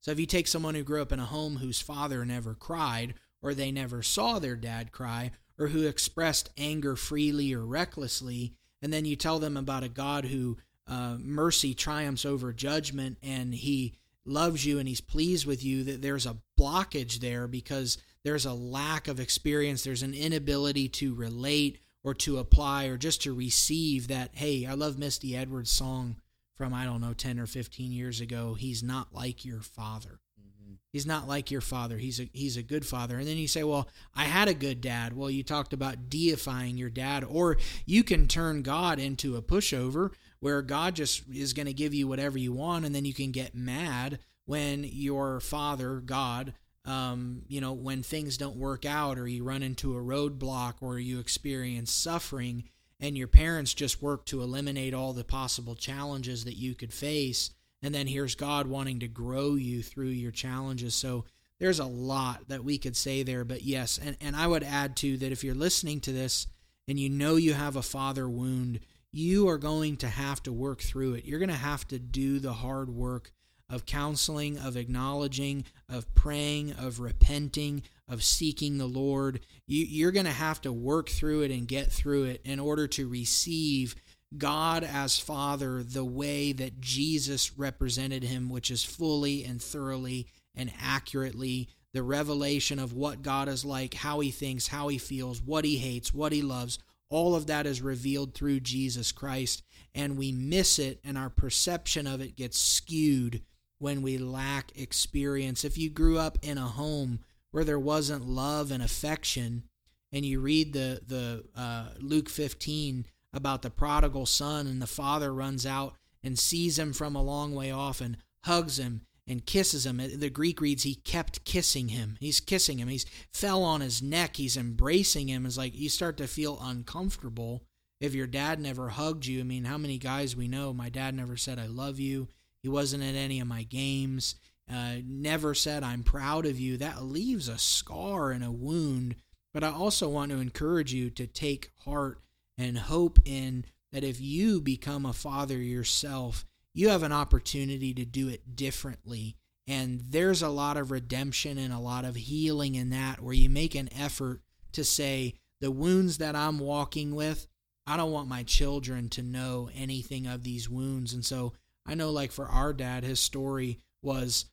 So 0.00 0.10
if 0.10 0.18
you 0.18 0.26
take 0.26 0.48
someone 0.48 0.74
who 0.74 0.82
grew 0.82 1.02
up 1.02 1.12
in 1.12 1.20
a 1.20 1.26
home 1.26 1.56
whose 1.56 1.80
father 1.80 2.24
never 2.24 2.54
cried, 2.54 3.14
or 3.42 3.54
they 3.54 3.70
never 3.70 4.02
saw 4.02 4.40
their 4.40 4.56
dad 4.56 4.90
cry, 4.90 5.30
or 5.56 5.68
who 5.68 5.86
expressed 5.86 6.50
anger 6.58 6.96
freely 6.96 7.52
or 7.52 7.64
recklessly, 7.64 8.54
and 8.82 8.92
then 8.92 9.04
you 9.04 9.14
tell 9.14 9.38
them 9.38 9.56
about 9.56 9.84
a 9.84 9.88
God 9.88 10.24
who 10.24 10.56
uh, 10.88 11.16
mercy 11.20 11.74
triumphs 11.74 12.24
over 12.24 12.52
judgment 12.52 13.18
and 13.22 13.54
he 13.54 13.94
loves 14.24 14.64
you 14.64 14.78
and 14.78 14.88
he's 14.88 15.00
pleased 15.00 15.46
with 15.46 15.64
you, 15.64 15.84
that 15.84 16.02
there's 16.02 16.26
a 16.26 16.38
blockage 16.58 17.20
there 17.20 17.46
because 17.46 17.98
there's 18.24 18.46
a 18.46 18.52
lack 18.52 19.08
of 19.08 19.20
experience, 19.20 19.82
there's 19.82 20.02
an 20.02 20.14
inability 20.14 20.88
to 20.88 21.14
relate 21.14 21.78
or 22.02 22.14
to 22.14 22.38
apply 22.38 22.86
or 22.86 22.96
just 22.96 23.22
to 23.22 23.34
receive 23.34 24.08
that, 24.08 24.30
hey, 24.34 24.66
I 24.66 24.74
love 24.74 24.98
Misty 24.98 25.36
Edwards' 25.36 25.70
song 25.70 26.16
from 26.54 26.74
I 26.74 26.84
don't 26.84 27.00
know 27.00 27.14
10 27.14 27.38
or 27.38 27.46
15 27.46 27.92
years 27.92 28.20
ago, 28.20 28.54
he's 28.54 28.82
not 28.82 29.14
like 29.14 29.44
your 29.44 29.60
father. 29.60 30.20
Mm-hmm. 30.38 30.74
He's 30.92 31.06
not 31.06 31.26
like 31.26 31.50
your 31.50 31.62
father. 31.62 31.96
He's 31.96 32.20
a 32.20 32.28
he's 32.34 32.58
a 32.58 32.62
good 32.62 32.84
father. 32.84 33.16
And 33.16 33.26
then 33.26 33.38
you 33.38 33.48
say, 33.48 33.64
"Well, 33.64 33.88
I 34.14 34.24
had 34.24 34.46
a 34.48 34.54
good 34.54 34.82
dad." 34.82 35.16
Well, 35.16 35.30
you 35.30 35.42
talked 35.42 35.72
about 35.72 36.10
deifying 36.10 36.76
your 36.76 36.90
dad 36.90 37.24
or 37.24 37.56
you 37.86 38.04
can 38.04 38.28
turn 38.28 38.60
God 38.60 38.98
into 38.98 39.36
a 39.36 39.42
pushover 39.42 40.10
where 40.40 40.62
God 40.62 40.96
just 40.96 41.22
is 41.32 41.52
going 41.52 41.66
to 41.66 41.72
give 41.72 41.94
you 41.94 42.08
whatever 42.08 42.38
you 42.38 42.52
want 42.52 42.84
and 42.84 42.94
then 42.94 43.04
you 43.04 43.14
can 43.14 43.30
get 43.30 43.54
mad 43.54 44.18
when 44.46 44.84
your 44.84 45.40
father, 45.40 46.00
God, 46.00 46.54
um, 46.84 47.42
you 47.46 47.60
know, 47.60 47.72
when 47.72 48.02
things 48.02 48.36
don't 48.36 48.56
work 48.56 48.84
out 48.84 49.18
or 49.18 49.28
you 49.28 49.44
run 49.44 49.62
into 49.62 49.96
a 49.96 50.02
roadblock 50.02 50.74
or 50.80 50.98
you 50.98 51.20
experience 51.20 51.92
suffering 51.92 52.64
and 52.98 53.16
your 53.16 53.28
parents 53.28 53.74
just 53.74 54.02
work 54.02 54.26
to 54.26 54.42
eliminate 54.42 54.94
all 54.94 55.12
the 55.12 55.24
possible 55.24 55.74
challenges 55.74 56.44
that 56.44 56.56
you 56.56 56.74
could 56.74 56.92
face 56.92 57.50
and 57.82 57.94
then 57.94 58.06
here's 58.06 58.34
God 58.34 58.66
wanting 58.66 59.00
to 59.00 59.08
grow 59.08 59.54
you 59.54 59.82
through 59.82 60.08
your 60.08 60.32
challenges. 60.32 60.94
So 60.94 61.24
there's 61.58 61.78
a 61.78 61.86
lot 61.86 62.48
that 62.48 62.64
we 62.64 62.78
could 62.78 62.96
say 62.96 63.22
there 63.22 63.44
but 63.44 63.62
yes 63.62 63.98
and, 64.02 64.16
and 64.20 64.34
I 64.34 64.46
would 64.46 64.62
add 64.62 64.96
too 64.96 65.16
that 65.18 65.32
if 65.32 65.44
you're 65.44 65.54
listening 65.54 66.00
to 66.00 66.12
this 66.12 66.46
and 66.88 66.98
you 66.98 67.08
know 67.08 67.36
you 67.36 67.52
have 67.54 67.76
a 67.76 67.82
father 67.82 68.28
wound 68.28 68.80
you 69.12 69.48
are 69.48 69.58
going 69.58 69.96
to 69.96 70.08
have 70.08 70.42
to 70.42 70.52
work 70.52 70.80
through 70.80 71.14
it 71.14 71.24
you're 71.24 71.38
going 71.38 71.48
to 71.48 71.54
have 71.54 71.86
to 71.86 71.98
do 71.98 72.38
the 72.38 72.52
hard 72.52 72.88
work 72.90 73.32
of 73.70 73.86
counseling, 73.86 74.58
of 74.58 74.76
acknowledging, 74.76 75.64
of 75.88 76.12
praying, 76.14 76.72
of 76.72 77.00
repenting, 77.00 77.82
of 78.08 78.24
seeking 78.24 78.78
the 78.78 78.86
Lord. 78.86 79.40
You, 79.66 80.08
are 80.08 80.12
going 80.12 80.26
to 80.26 80.32
have 80.32 80.60
to 80.62 80.72
work 80.72 81.08
through 81.08 81.42
it 81.42 81.52
and 81.52 81.68
get 81.68 81.90
through 81.92 82.24
it 82.24 82.40
in 82.44 82.58
order 82.58 82.88
to 82.88 83.08
receive 83.08 83.94
God 84.36 84.82
as 84.82 85.18
Father 85.18 85.82
the 85.82 86.04
way 86.04 86.52
that 86.52 86.80
Jesus 86.80 87.56
represented 87.56 88.24
him, 88.24 88.50
which 88.50 88.70
is 88.70 88.84
fully 88.84 89.44
and 89.44 89.62
thoroughly 89.62 90.26
and 90.54 90.72
accurately 90.80 91.68
the 91.92 92.02
revelation 92.02 92.78
of 92.78 92.92
what 92.92 93.22
God 93.22 93.48
is 93.48 93.64
like, 93.64 93.94
how 93.94 94.20
he 94.20 94.30
thinks, 94.30 94.68
how 94.68 94.88
he 94.88 94.98
feels, 94.98 95.40
what 95.40 95.64
he 95.64 95.78
hates, 95.78 96.12
what 96.12 96.32
he 96.32 96.42
loves. 96.42 96.78
All 97.10 97.34
of 97.34 97.46
that 97.48 97.66
is 97.66 97.82
revealed 97.82 98.34
through 98.34 98.60
Jesus 98.60 99.12
Christ, 99.12 99.62
and 99.94 100.16
we 100.16 100.30
miss 100.30 100.78
it, 100.78 101.00
and 101.04 101.18
our 101.18 101.28
perception 101.28 102.06
of 102.06 102.20
it 102.20 102.36
gets 102.36 102.58
skewed 102.58 103.42
when 103.78 104.00
we 104.00 104.16
lack 104.16 104.70
experience. 104.78 105.64
If 105.64 105.76
you 105.76 105.90
grew 105.90 106.18
up 106.18 106.38
in 106.42 106.56
a 106.56 106.68
home 106.68 107.20
where 107.50 107.64
there 107.64 107.78
wasn't 107.80 108.28
love 108.28 108.70
and 108.70 108.82
affection, 108.82 109.64
and 110.12 110.24
you 110.24 110.40
read 110.40 110.72
the 110.72 111.00
the 111.06 111.44
uh, 111.56 111.88
Luke 111.98 112.28
15 112.28 113.06
about 113.32 113.62
the 113.62 113.70
prodigal 113.70 114.26
son, 114.26 114.66
and 114.68 114.80
the 114.80 114.86
father 114.86 115.34
runs 115.34 115.66
out 115.66 115.94
and 116.22 116.38
sees 116.38 116.78
him 116.78 116.92
from 116.92 117.16
a 117.16 117.22
long 117.22 117.54
way 117.54 117.70
off 117.72 118.00
and 118.00 118.18
hugs 118.44 118.78
him 118.78 119.02
and 119.30 119.46
kisses 119.46 119.86
him. 119.86 119.98
The 119.98 120.28
Greek 120.28 120.60
reads 120.60 120.82
he 120.82 120.96
kept 120.96 121.44
kissing 121.44 121.88
him. 121.88 122.16
He's 122.18 122.40
kissing 122.40 122.78
him. 122.78 122.88
He's 122.88 123.06
fell 123.32 123.62
on 123.62 123.80
his 123.80 124.02
neck. 124.02 124.36
He's 124.36 124.56
embracing 124.56 125.28
him. 125.28 125.46
It's 125.46 125.56
like 125.56 125.78
you 125.78 125.88
start 125.88 126.16
to 126.16 126.26
feel 126.26 126.58
uncomfortable 126.60 127.62
if 128.00 128.12
your 128.12 128.26
dad 128.26 128.58
never 128.58 128.88
hugged 128.88 129.26
you. 129.26 129.38
I 129.38 129.44
mean, 129.44 129.64
how 129.64 129.78
many 129.78 129.98
guys 129.98 130.34
we 130.34 130.48
know? 130.48 130.72
My 130.72 130.88
dad 130.88 131.14
never 131.14 131.36
said 131.36 131.60
I 131.60 131.66
love 131.66 132.00
you. 132.00 132.26
He 132.64 132.68
wasn't 132.68 133.04
at 133.04 133.14
any 133.14 133.38
of 133.38 133.46
my 133.46 133.62
games. 133.62 134.34
Uh, 134.70 134.96
never 135.06 135.54
said, 135.54 135.84
I'm 135.84 136.02
proud 136.02 136.44
of 136.44 136.58
you. 136.58 136.76
That 136.76 137.04
leaves 137.04 137.48
a 137.48 137.58
scar 137.58 138.32
and 138.32 138.42
a 138.42 138.50
wound. 138.50 139.14
But 139.54 139.62
I 139.62 139.70
also 139.70 140.08
want 140.08 140.32
to 140.32 140.38
encourage 140.38 140.92
you 140.92 141.08
to 141.10 141.26
take 141.28 141.70
heart 141.84 142.20
and 142.58 142.76
hope 142.78 143.20
in 143.24 143.64
that 143.92 144.04
if 144.04 144.20
you 144.20 144.60
become 144.60 145.06
a 145.06 145.12
father 145.12 145.58
yourself, 145.58 146.44
you 146.80 146.88
have 146.88 147.02
an 147.02 147.12
opportunity 147.12 147.92
to 147.92 148.04
do 148.06 148.28
it 148.28 148.56
differently. 148.56 149.36
And 149.68 150.02
there's 150.08 150.42
a 150.42 150.48
lot 150.48 150.78
of 150.78 150.90
redemption 150.90 151.58
and 151.58 151.72
a 151.72 151.78
lot 151.78 152.06
of 152.06 152.16
healing 152.16 152.74
in 152.74 152.90
that 152.90 153.20
where 153.20 153.34
you 153.34 153.50
make 153.50 153.74
an 153.74 153.90
effort 153.96 154.40
to 154.72 154.82
say, 154.82 155.34
the 155.60 155.70
wounds 155.70 156.16
that 156.18 156.34
I'm 156.34 156.58
walking 156.58 157.14
with, 157.14 157.46
I 157.86 157.98
don't 157.98 158.12
want 158.12 158.28
my 158.28 158.44
children 158.44 159.10
to 159.10 159.22
know 159.22 159.68
anything 159.76 160.26
of 160.26 160.42
these 160.42 160.70
wounds. 160.70 161.12
And 161.12 161.24
so 161.24 161.52
I 161.86 161.94
know, 161.94 162.10
like 162.10 162.32
for 162.32 162.46
our 162.46 162.72
dad, 162.72 163.04
his 163.04 163.20
story 163.20 163.78
was 164.02 164.46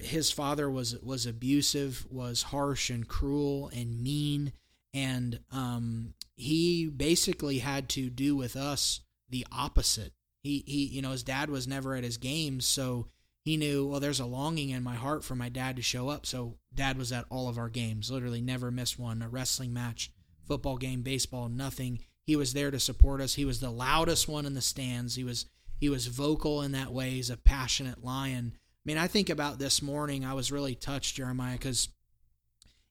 his 0.00 0.30
father 0.30 0.70
was 0.70 0.98
was 1.00 1.26
abusive, 1.26 2.06
was 2.10 2.42
harsh 2.44 2.90
and 2.90 3.08
cruel 3.08 3.70
and 3.74 4.02
mean, 4.02 4.52
and 4.94 5.40
um, 5.52 6.14
he 6.36 6.86
basically 6.86 7.58
had 7.58 7.88
to 7.90 8.10
do 8.10 8.36
with 8.36 8.56
us 8.56 9.00
the 9.28 9.46
opposite. 9.50 10.12
He 10.48 10.64
he 10.66 10.86
you 10.86 11.02
know 11.02 11.10
his 11.10 11.22
dad 11.22 11.50
was 11.50 11.68
never 11.68 11.94
at 11.94 12.04
his 12.04 12.16
games, 12.16 12.64
so 12.64 13.08
he 13.44 13.58
knew 13.58 13.86
well 13.86 14.00
there's 14.00 14.18
a 14.18 14.24
longing 14.24 14.70
in 14.70 14.82
my 14.82 14.94
heart 14.94 15.22
for 15.22 15.34
my 15.34 15.50
dad 15.50 15.76
to 15.76 15.82
show 15.82 16.08
up. 16.08 16.24
So 16.24 16.56
dad 16.74 16.96
was 16.96 17.12
at 17.12 17.26
all 17.28 17.50
of 17.50 17.58
our 17.58 17.68
games, 17.68 18.10
literally 18.10 18.40
never 18.40 18.70
missed 18.70 18.98
one. 18.98 19.20
A 19.20 19.28
wrestling 19.28 19.74
match, 19.74 20.10
football 20.46 20.78
game, 20.78 21.02
baseball, 21.02 21.50
nothing. 21.50 21.98
He 22.24 22.34
was 22.34 22.54
there 22.54 22.70
to 22.70 22.80
support 22.80 23.20
us. 23.20 23.34
He 23.34 23.44
was 23.44 23.60
the 23.60 23.68
loudest 23.68 24.26
one 24.26 24.46
in 24.46 24.54
the 24.54 24.62
stands. 24.62 25.16
He 25.16 25.24
was 25.24 25.44
he 25.78 25.90
was 25.90 26.06
vocal 26.06 26.62
in 26.62 26.72
that 26.72 26.94
way. 26.94 27.10
He's 27.10 27.28
a 27.28 27.36
passionate 27.36 28.02
lion. 28.02 28.54
I 28.56 28.60
mean, 28.86 28.96
I 28.96 29.06
think 29.06 29.28
about 29.28 29.58
this 29.58 29.82
morning. 29.82 30.24
I 30.24 30.32
was 30.32 30.50
really 30.50 30.74
touched, 30.74 31.16
Jeremiah, 31.16 31.58
because 31.58 31.90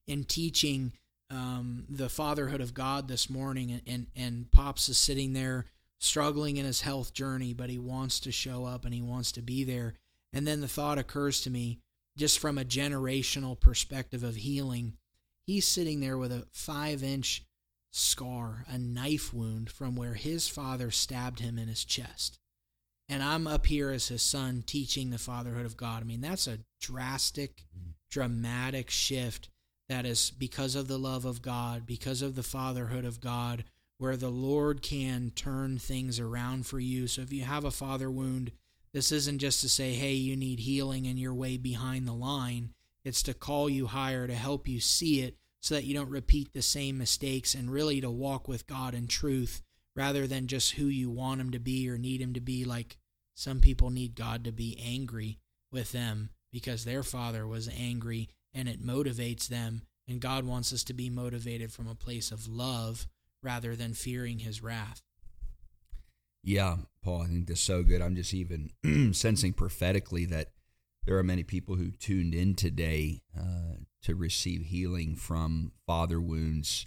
in 0.06 0.22
teaching 0.22 0.92
um, 1.28 1.86
the 1.88 2.08
fatherhood 2.08 2.60
of 2.60 2.72
God 2.72 3.08
this 3.08 3.28
morning, 3.28 3.72
and, 3.72 3.82
and 3.84 4.06
and 4.14 4.52
Pops 4.52 4.88
is 4.88 4.96
sitting 4.96 5.32
there 5.32 5.66
struggling 6.00 6.56
in 6.56 6.64
his 6.64 6.82
health 6.82 7.12
journey, 7.12 7.52
but 7.52 7.70
he 7.70 7.78
wants 7.78 8.20
to 8.20 8.32
show 8.32 8.64
up 8.64 8.84
and 8.84 8.94
he 8.94 9.02
wants 9.02 9.32
to 9.32 9.42
be 9.42 9.64
there. 9.64 9.94
And 10.32 10.46
then 10.46 10.60
the 10.60 10.68
thought 10.68 10.98
occurs 10.98 11.40
to 11.42 11.50
me, 11.50 11.80
just 12.16 12.38
from 12.38 12.58
a 12.58 12.64
generational 12.64 13.58
perspective 13.58 14.22
of 14.22 14.36
healing, 14.36 14.94
he's 15.46 15.66
sitting 15.66 16.00
there 16.00 16.18
with 16.18 16.32
a 16.32 16.46
five 16.52 17.02
inch 17.02 17.44
scar, 17.90 18.64
a 18.68 18.78
knife 18.78 19.32
wound 19.32 19.70
from 19.70 19.96
where 19.96 20.14
his 20.14 20.48
father 20.48 20.90
stabbed 20.90 21.40
him 21.40 21.58
in 21.58 21.68
his 21.68 21.84
chest. 21.84 22.38
And 23.08 23.22
I'm 23.22 23.46
up 23.46 23.66
here 23.66 23.90
as 23.90 24.08
his 24.08 24.22
son 24.22 24.62
teaching 24.66 25.10
the 25.10 25.18
fatherhood 25.18 25.64
of 25.64 25.76
God. 25.76 26.02
I 26.02 26.04
mean, 26.04 26.20
that's 26.20 26.46
a 26.46 26.58
drastic, 26.80 27.64
dramatic 28.10 28.90
shift 28.90 29.48
that 29.88 30.04
is 30.04 30.30
because 30.30 30.74
of 30.74 30.88
the 30.88 30.98
love 30.98 31.24
of 31.24 31.40
God, 31.40 31.86
because 31.86 32.20
of 32.20 32.34
the 32.34 32.42
fatherhood 32.42 33.06
of 33.06 33.20
God, 33.20 33.64
where 33.98 34.16
the 34.16 34.30
Lord 34.30 34.80
can 34.80 35.30
turn 35.34 35.78
things 35.78 36.18
around 36.18 36.66
for 36.66 36.80
you. 36.80 37.06
So 37.06 37.22
if 37.22 37.32
you 37.32 37.42
have 37.42 37.64
a 37.64 37.70
father 37.70 38.10
wound, 38.10 38.52
this 38.92 39.12
isn't 39.12 39.38
just 39.38 39.60
to 39.60 39.68
say, 39.68 39.92
hey, 39.92 40.12
you 40.12 40.36
need 40.36 40.60
healing 40.60 41.06
and 41.06 41.18
you're 41.18 41.34
way 41.34 41.56
behind 41.56 42.06
the 42.06 42.12
line. 42.12 42.70
It's 43.04 43.22
to 43.24 43.34
call 43.34 43.68
you 43.68 43.86
higher, 43.86 44.26
to 44.26 44.34
help 44.34 44.68
you 44.68 44.80
see 44.80 45.20
it 45.20 45.36
so 45.60 45.74
that 45.74 45.84
you 45.84 45.94
don't 45.94 46.10
repeat 46.10 46.52
the 46.52 46.62
same 46.62 46.96
mistakes 46.98 47.54
and 47.54 47.70
really 47.70 48.00
to 48.00 48.10
walk 48.10 48.48
with 48.48 48.66
God 48.66 48.94
in 48.94 49.08
truth 49.08 49.62
rather 49.96 50.26
than 50.26 50.46
just 50.46 50.72
who 50.72 50.86
you 50.86 51.10
want 51.10 51.40
him 51.40 51.50
to 51.50 51.58
be 51.58 51.90
or 51.90 51.98
need 51.98 52.20
him 52.20 52.34
to 52.34 52.40
be. 52.40 52.64
Like 52.64 52.96
some 53.34 53.60
people 53.60 53.90
need 53.90 54.14
God 54.14 54.44
to 54.44 54.52
be 54.52 54.80
angry 54.82 55.40
with 55.72 55.92
them 55.92 56.30
because 56.52 56.84
their 56.84 57.02
father 57.02 57.46
was 57.46 57.68
angry 57.76 58.28
and 58.54 58.68
it 58.68 58.84
motivates 58.84 59.48
them. 59.48 59.82
And 60.06 60.20
God 60.20 60.44
wants 60.44 60.72
us 60.72 60.84
to 60.84 60.94
be 60.94 61.10
motivated 61.10 61.72
from 61.72 61.88
a 61.88 61.94
place 61.94 62.30
of 62.30 62.48
love 62.48 63.06
rather 63.42 63.76
than 63.76 63.94
fearing 63.94 64.40
his 64.40 64.62
wrath. 64.62 65.02
Yeah, 66.42 66.76
Paul, 67.02 67.22
I 67.22 67.26
think 67.26 67.48
that's 67.48 67.60
so 67.60 67.82
good. 67.82 68.00
I'm 68.00 68.16
just 68.16 68.32
even 68.32 68.70
sensing 69.12 69.52
prophetically 69.52 70.24
that 70.26 70.52
there 71.04 71.18
are 71.18 71.24
many 71.24 71.42
people 71.42 71.76
who 71.76 71.90
tuned 71.90 72.34
in 72.34 72.54
today 72.54 73.22
uh, 73.36 73.76
to 74.02 74.14
receive 74.14 74.62
healing 74.62 75.16
from 75.16 75.72
father 75.86 76.20
wounds. 76.20 76.86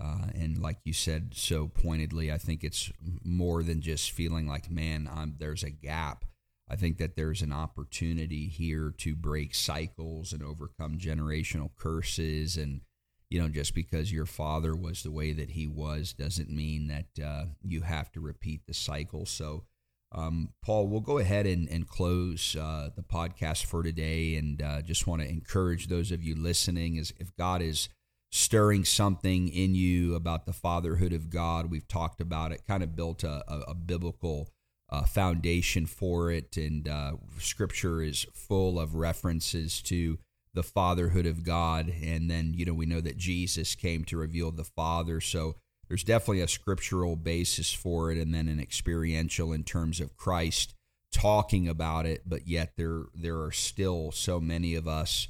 Uh, 0.00 0.28
and 0.34 0.58
like 0.58 0.78
you 0.84 0.92
said 0.92 1.32
so 1.34 1.68
pointedly, 1.68 2.32
I 2.32 2.38
think 2.38 2.64
it's 2.64 2.90
more 3.22 3.62
than 3.62 3.80
just 3.80 4.10
feeling 4.10 4.46
like, 4.46 4.70
man, 4.70 5.08
I'm, 5.12 5.36
there's 5.38 5.62
a 5.62 5.70
gap. 5.70 6.24
I 6.68 6.76
think 6.76 6.98
that 6.98 7.16
there's 7.16 7.42
an 7.42 7.52
opportunity 7.52 8.46
here 8.46 8.94
to 8.98 9.14
break 9.14 9.54
cycles 9.54 10.32
and 10.32 10.42
overcome 10.42 10.98
generational 10.98 11.70
curses. 11.76 12.56
And, 12.56 12.80
you 13.30 13.40
know, 13.40 13.48
just 13.48 13.74
because 13.74 14.12
your 14.12 14.26
father 14.26 14.74
was 14.74 15.02
the 15.02 15.10
way 15.10 15.32
that 15.32 15.50
he 15.50 15.66
was 15.66 16.12
doesn't 16.12 16.50
mean 16.50 16.88
that 16.88 17.24
uh, 17.24 17.44
you 17.62 17.82
have 17.82 18.10
to 18.12 18.20
repeat 18.20 18.66
the 18.66 18.74
cycle. 18.74 19.24
So, 19.24 19.64
um, 20.12 20.50
Paul, 20.64 20.88
we'll 20.88 21.00
go 21.00 21.18
ahead 21.18 21.46
and, 21.46 21.68
and 21.68 21.88
close 21.88 22.56
uh, 22.56 22.90
the 22.94 23.02
podcast 23.02 23.64
for 23.66 23.84
today. 23.84 24.34
And 24.34 24.60
uh, 24.60 24.82
just 24.82 25.06
want 25.06 25.22
to 25.22 25.28
encourage 25.28 25.86
those 25.86 26.10
of 26.10 26.22
you 26.24 26.34
listening 26.34 26.96
is 26.96 27.14
if 27.20 27.34
God 27.36 27.62
is 27.62 27.88
stirring 28.32 28.84
something 28.84 29.48
in 29.48 29.76
you 29.76 30.16
about 30.16 30.44
the 30.44 30.52
fatherhood 30.52 31.12
of 31.12 31.30
God, 31.30 31.70
we've 31.70 31.88
talked 31.88 32.20
about 32.20 32.50
it, 32.50 32.66
kind 32.66 32.82
of 32.82 32.96
built 32.96 33.22
a, 33.22 33.44
a, 33.46 33.60
a 33.68 33.74
biblical 33.74 34.48
uh, 34.90 35.04
foundation 35.04 35.86
for 35.86 36.32
it, 36.32 36.56
and 36.56 36.88
uh, 36.88 37.12
Scripture 37.38 38.02
is 38.02 38.26
full 38.34 38.78
of 38.80 38.96
references 38.96 39.80
to 39.82 40.18
the 40.54 40.62
fatherhood 40.62 41.26
of 41.26 41.44
God. 41.44 41.92
And 42.02 42.30
then, 42.30 42.54
you 42.54 42.64
know, 42.64 42.74
we 42.74 42.86
know 42.86 43.00
that 43.00 43.16
Jesus 43.16 43.74
came 43.74 44.04
to 44.04 44.16
reveal 44.16 44.50
the 44.50 44.64
Father. 44.64 45.20
So 45.20 45.56
there's 45.88 46.04
definitely 46.04 46.40
a 46.40 46.48
scriptural 46.48 47.16
basis 47.16 47.72
for 47.72 48.10
it, 48.12 48.18
and 48.18 48.32
then 48.32 48.48
an 48.48 48.60
experiential 48.60 49.52
in 49.52 49.64
terms 49.64 50.00
of 50.00 50.16
Christ 50.16 50.74
talking 51.12 51.68
about 51.68 52.06
it. 52.06 52.22
But 52.26 52.46
yet, 52.46 52.72
there 52.76 53.04
there 53.14 53.40
are 53.42 53.52
still 53.52 54.12
so 54.12 54.40
many 54.40 54.74
of 54.74 54.86
us, 54.86 55.28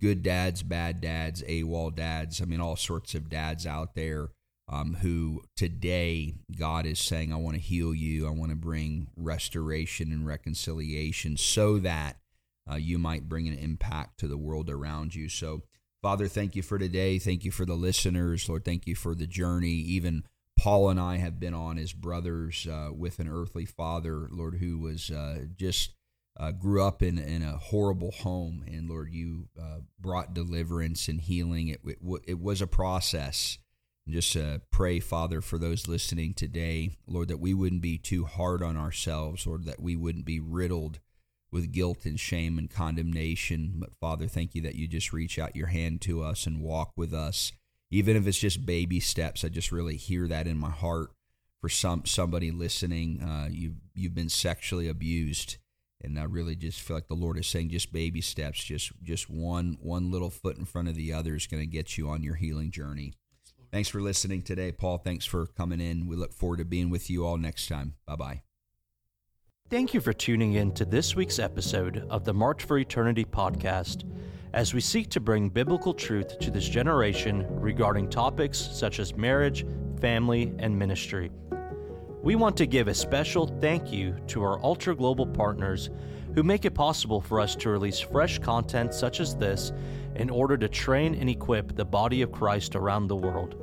good 0.00 0.22
dads, 0.22 0.62
bad 0.62 1.00
dads, 1.00 1.42
AWOL 1.42 1.94
dads. 1.94 2.42
I 2.42 2.44
mean, 2.44 2.60
all 2.60 2.76
sorts 2.76 3.14
of 3.14 3.30
dads 3.30 3.66
out 3.66 3.94
there 3.94 4.30
um, 4.68 4.94
who 5.00 5.42
today 5.56 6.34
God 6.58 6.86
is 6.86 6.98
saying, 6.98 7.32
I 7.32 7.36
want 7.36 7.56
to 7.56 7.62
heal 7.62 7.94
you. 7.94 8.26
I 8.26 8.30
want 8.30 8.50
to 8.50 8.56
bring 8.56 9.08
restoration 9.16 10.12
and 10.12 10.26
reconciliation 10.26 11.36
so 11.36 11.78
that 11.78 12.16
uh, 12.70 12.76
you 12.76 12.98
might 12.98 13.28
bring 13.28 13.48
an 13.48 13.58
impact 13.58 14.20
to 14.20 14.28
the 14.28 14.36
world 14.36 14.70
around 14.70 15.14
you. 15.14 15.28
So, 15.28 15.62
Father, 16.00 16.28
thank 16.28 16.56
you 16.56 16.62
for 16.62 16.78
today. 16.78 17.18
Thank 17.18 17.44
you 17.44 17.50
for 17.50 17.64
the 17.64 17.74
listeners. 17.74 18.48
Lord, 18.48 18.64
thank 18.64 18.86
you 18.86 18.94
for 18.94 19.14
the 19.14 19.26
journey. 19.26 19.68
Even 19.68 20.24
Paul 20.58 20.90
and 20.90 21.00
I 21.00 21.16
have 21.16 21.40
been 21.40 21.54
on 21.54 21.78
as 21.78 21.92
brothers 21.92 22.66
uh, 22.70 22.90
with 22.92 23.18
an 23.18 23.28
earthly 23.28 23.64
father, 23.64 24.28
Lord, 24.30 24.56
who 24.56 24.78
was 24.78 25.10
uh, 25.10 25.46
just 25.56 25.94
uh, 26.38 26.50
grew 26.50 26.82
up 26.82 27.02
in, 27.02 27.18
in 27.18 27.42
a 27.42 27.56
horrible 27.56 28.10
home. 28.10 28.64
And 28.66 28.88
Lord, 28.88 29.12
you 29.12 29.48
uh, 29.60 29.80
brought 30.00 30.34
deliverance 30.34 31.08
and 31.08 31.20
healing. 31.20 31.68
It, 31.68 31.80
it, 31.84 31.98
it 32.26 32.40
was 32.40 32.62
a 32.62 32.66
process 32.66 33.58
just 34.08 34.36
uh, 34.36 34.58
pray, 34.70 34.98
Father, 34.98 35.40
for 35.40 35.58
those 35.58 35.86
listening 35.86 36.34
today, 36.34 36.96
Lord, 37.06 37.28
that 37.28 37.38
we 37.38 37.54
wouldn't 37.54 37.82
be 37.82 37.98
too 37.98 38.24
hard 38.24 38.62
on 38.62 38.76
ourselves, 38.76 39.46
Lord, 39.46 39.64
that 39.66 39.80
we 39.80 39.94
wouldn't 39.94 40.24
be 40.24 40.40
riddled 40.40 40.98
with 41.52 41.70
guilt 41.70 42.04
and 42.04 42.18
shame 42.18 42.58
and 42.58 42.70
condemnation. 42.70 43.74
But 43.76 43.94
Father, 43.94 44.26
thank 44.26 44.54
you 44.54 44.62
that 44.62 44.74
you 44.74 44.88
just 44.88 45.12
reach 45.12 45.38
out 45.38 45.54
your 45.54 45.68
hand 45.68 46.00
to 46.02 46.22
us 46.22 46.46
and 46.46 46.62
walk 46.62 46.92
with 46.96 47.12
us, 47.12 47.52
even 47.90 48.16
if 48.16 48.26
it's 48.26 48.38
just 48.38 48.66
baby 48.66 48.98
steps. 48.98 49.44
I 49.44 49.48
just 49.48 49.70
really 49.70 49.96
hear 49.96 50.26
that 50.28 50.46
in 50.46 50.56
my 50.56 50.70
heart 50.70 51.10
for 51.60 51.68
some 51.68 52.04
somebody 52.06 52.50
listening. 52.50 53.22
Uh, 53.22 53.48
you 53.50 53.76
you've 53.94 54.14
been 54.14 54.30
sexually 54.30 54.88
abused, 54.88 55.58
and 56.02 56.18
I 56.18 56.24
really 56.24 56.56
just 56.56 56.80
feel 56.80 56.96
like 56.96 57.08
the 57.08 57.14
Lord 57.14 57.38
is 57.38 57.46
saying, 57.46 57.70
just 57.70 57.92
baby 57.92 58.20
steps, 58.20 58.64
just 58.64 58.92
just 59.02 59.30
one 59.30 59.78
one 59.80 60.10
little 60.10 60.30
foot 60.30 60.56
in 60.58 60.64
front 60.64 60.88
of 60.88 60.96
the 60.96 61.12
other 61.12 61.34
is 61.34 61.46
going 61.46 61.62
to 61.62 61.66
get 61.66 61.98
you 61.98 62.08
on 62.08 62.22
your 62.22 62.34
healing 62.34 62.70
journey. 62.70 63.12
Thanks 63.70 63.88
for 63.88 64.02
listening 64.02 64.42
today, 64.42 64.70
Paul. 64.70 64.98
Thanks 64.98 65.24
for 65.24 65.46
coming 65.46 65.80
in. 65.80 66.06
We 66.06 66.16
look 66.16 66.34
forward 66.34 66.58
to 66.58 66.64
being 66.64 66.90
with 66.90 67.08
you 67.08 67.24
all 67.24 67.38
next 67.38 67.68
time. 67.68 67.94
Bye 68.06 68.16
bye. 68.16 68.51
Thank 69.72 69.94
you 69.94 70.02
for 70.02 70.12
tuning 70.12 70.52
in 70.52 70.72
to 70.72 70.84
this 70.84 71.16
week's 71.16 71.38
episode 71.38 72.06
of 72.10 72.26
the 72.26 72.34
Marked 72.34 72.60
for 72.60 72.76
Eternity 72.76 73.24
podcast 73.24 74.04
as 74.52 74.74
we 74.74 74.82
seek 74.82 75.08
to 75.08 75.18
bring 75.18 75.48
biblical 75.48 75.94
truth 75.94 76.38
to 76.40 76.50
this 76.50 76.68
generation 76.68 77.46
regarding 77.48 78.10
topics 78.10 78.58
such 78.58 78.98
as 78.98 79.16
marriage, 79.16 79.64
family, 79.98 80.52
and 80.58 80.78
ministry. 80.78 81.30
We 82.22 82.34
want 82.34 82.54
to 82.58 82.66
give 82.66 82.86
a 82.86 82.92
special 82.92 83.46
thank 83.62 83.90
you 83.90 84.14
to 84.26 84.42
our 84.42 84.60
altar 84.60 84.94
global 84.94 85.26
partners 85.26 85.88
who 86.34 86.42
make 86.42 86.66
it 86.66 86.74
possible 86.74 87.22
for 87.22 87.40
us 87.40 87.56
to 87.56 87.70
release 87.70 87.98
fresh 87.98 88.38
content 88.40 88.92
such 88.92 89.20
as 89.20 89.34
this 89.36 89.72
in 90.16 90.28
order 90.28 90.58
to 90.58 90.68
train 90.68 91.14
and 91.14 91.30
equip 91.30 91.76
the 91.76 91.84
body 91.86 92.20
of 92.20 92.30
Christ 92.30 92.76
around 92.76 93.06
the 93.06 93.16
world. 93.16 93.54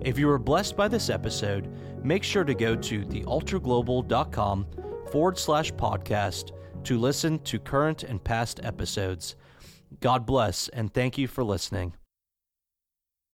If 0.00 0.18
you 0.18 0.26
were 0.26 0.40
blessed 0.40 0.76
by 0.76 0.88
this 0.88 1.10
episode, 1.10 1.72
make 2.02 2.24
sure 2.24 2.42
to 2.42 2.54
go 2.54 2.74
to 2.74 3.04
thealtarglobal.com 3.04 4.66
forward 5.14 5.38
slash 5.38 5.72
podcast 5.74 6.50
to 6.82 6.98
listen 6.98 7.38
to 7.38 7.60
current 7.60 8.02
and 8.02 8.24
past 8.24 8.58
episodes. 8.64 9.36
God 10.00 10.26
bless 10.26 10.66
and 10.70 10.92
thank 10.92 11.16
you 11.16 11.28
for 11.28 11.44
listening. 11.44 11.94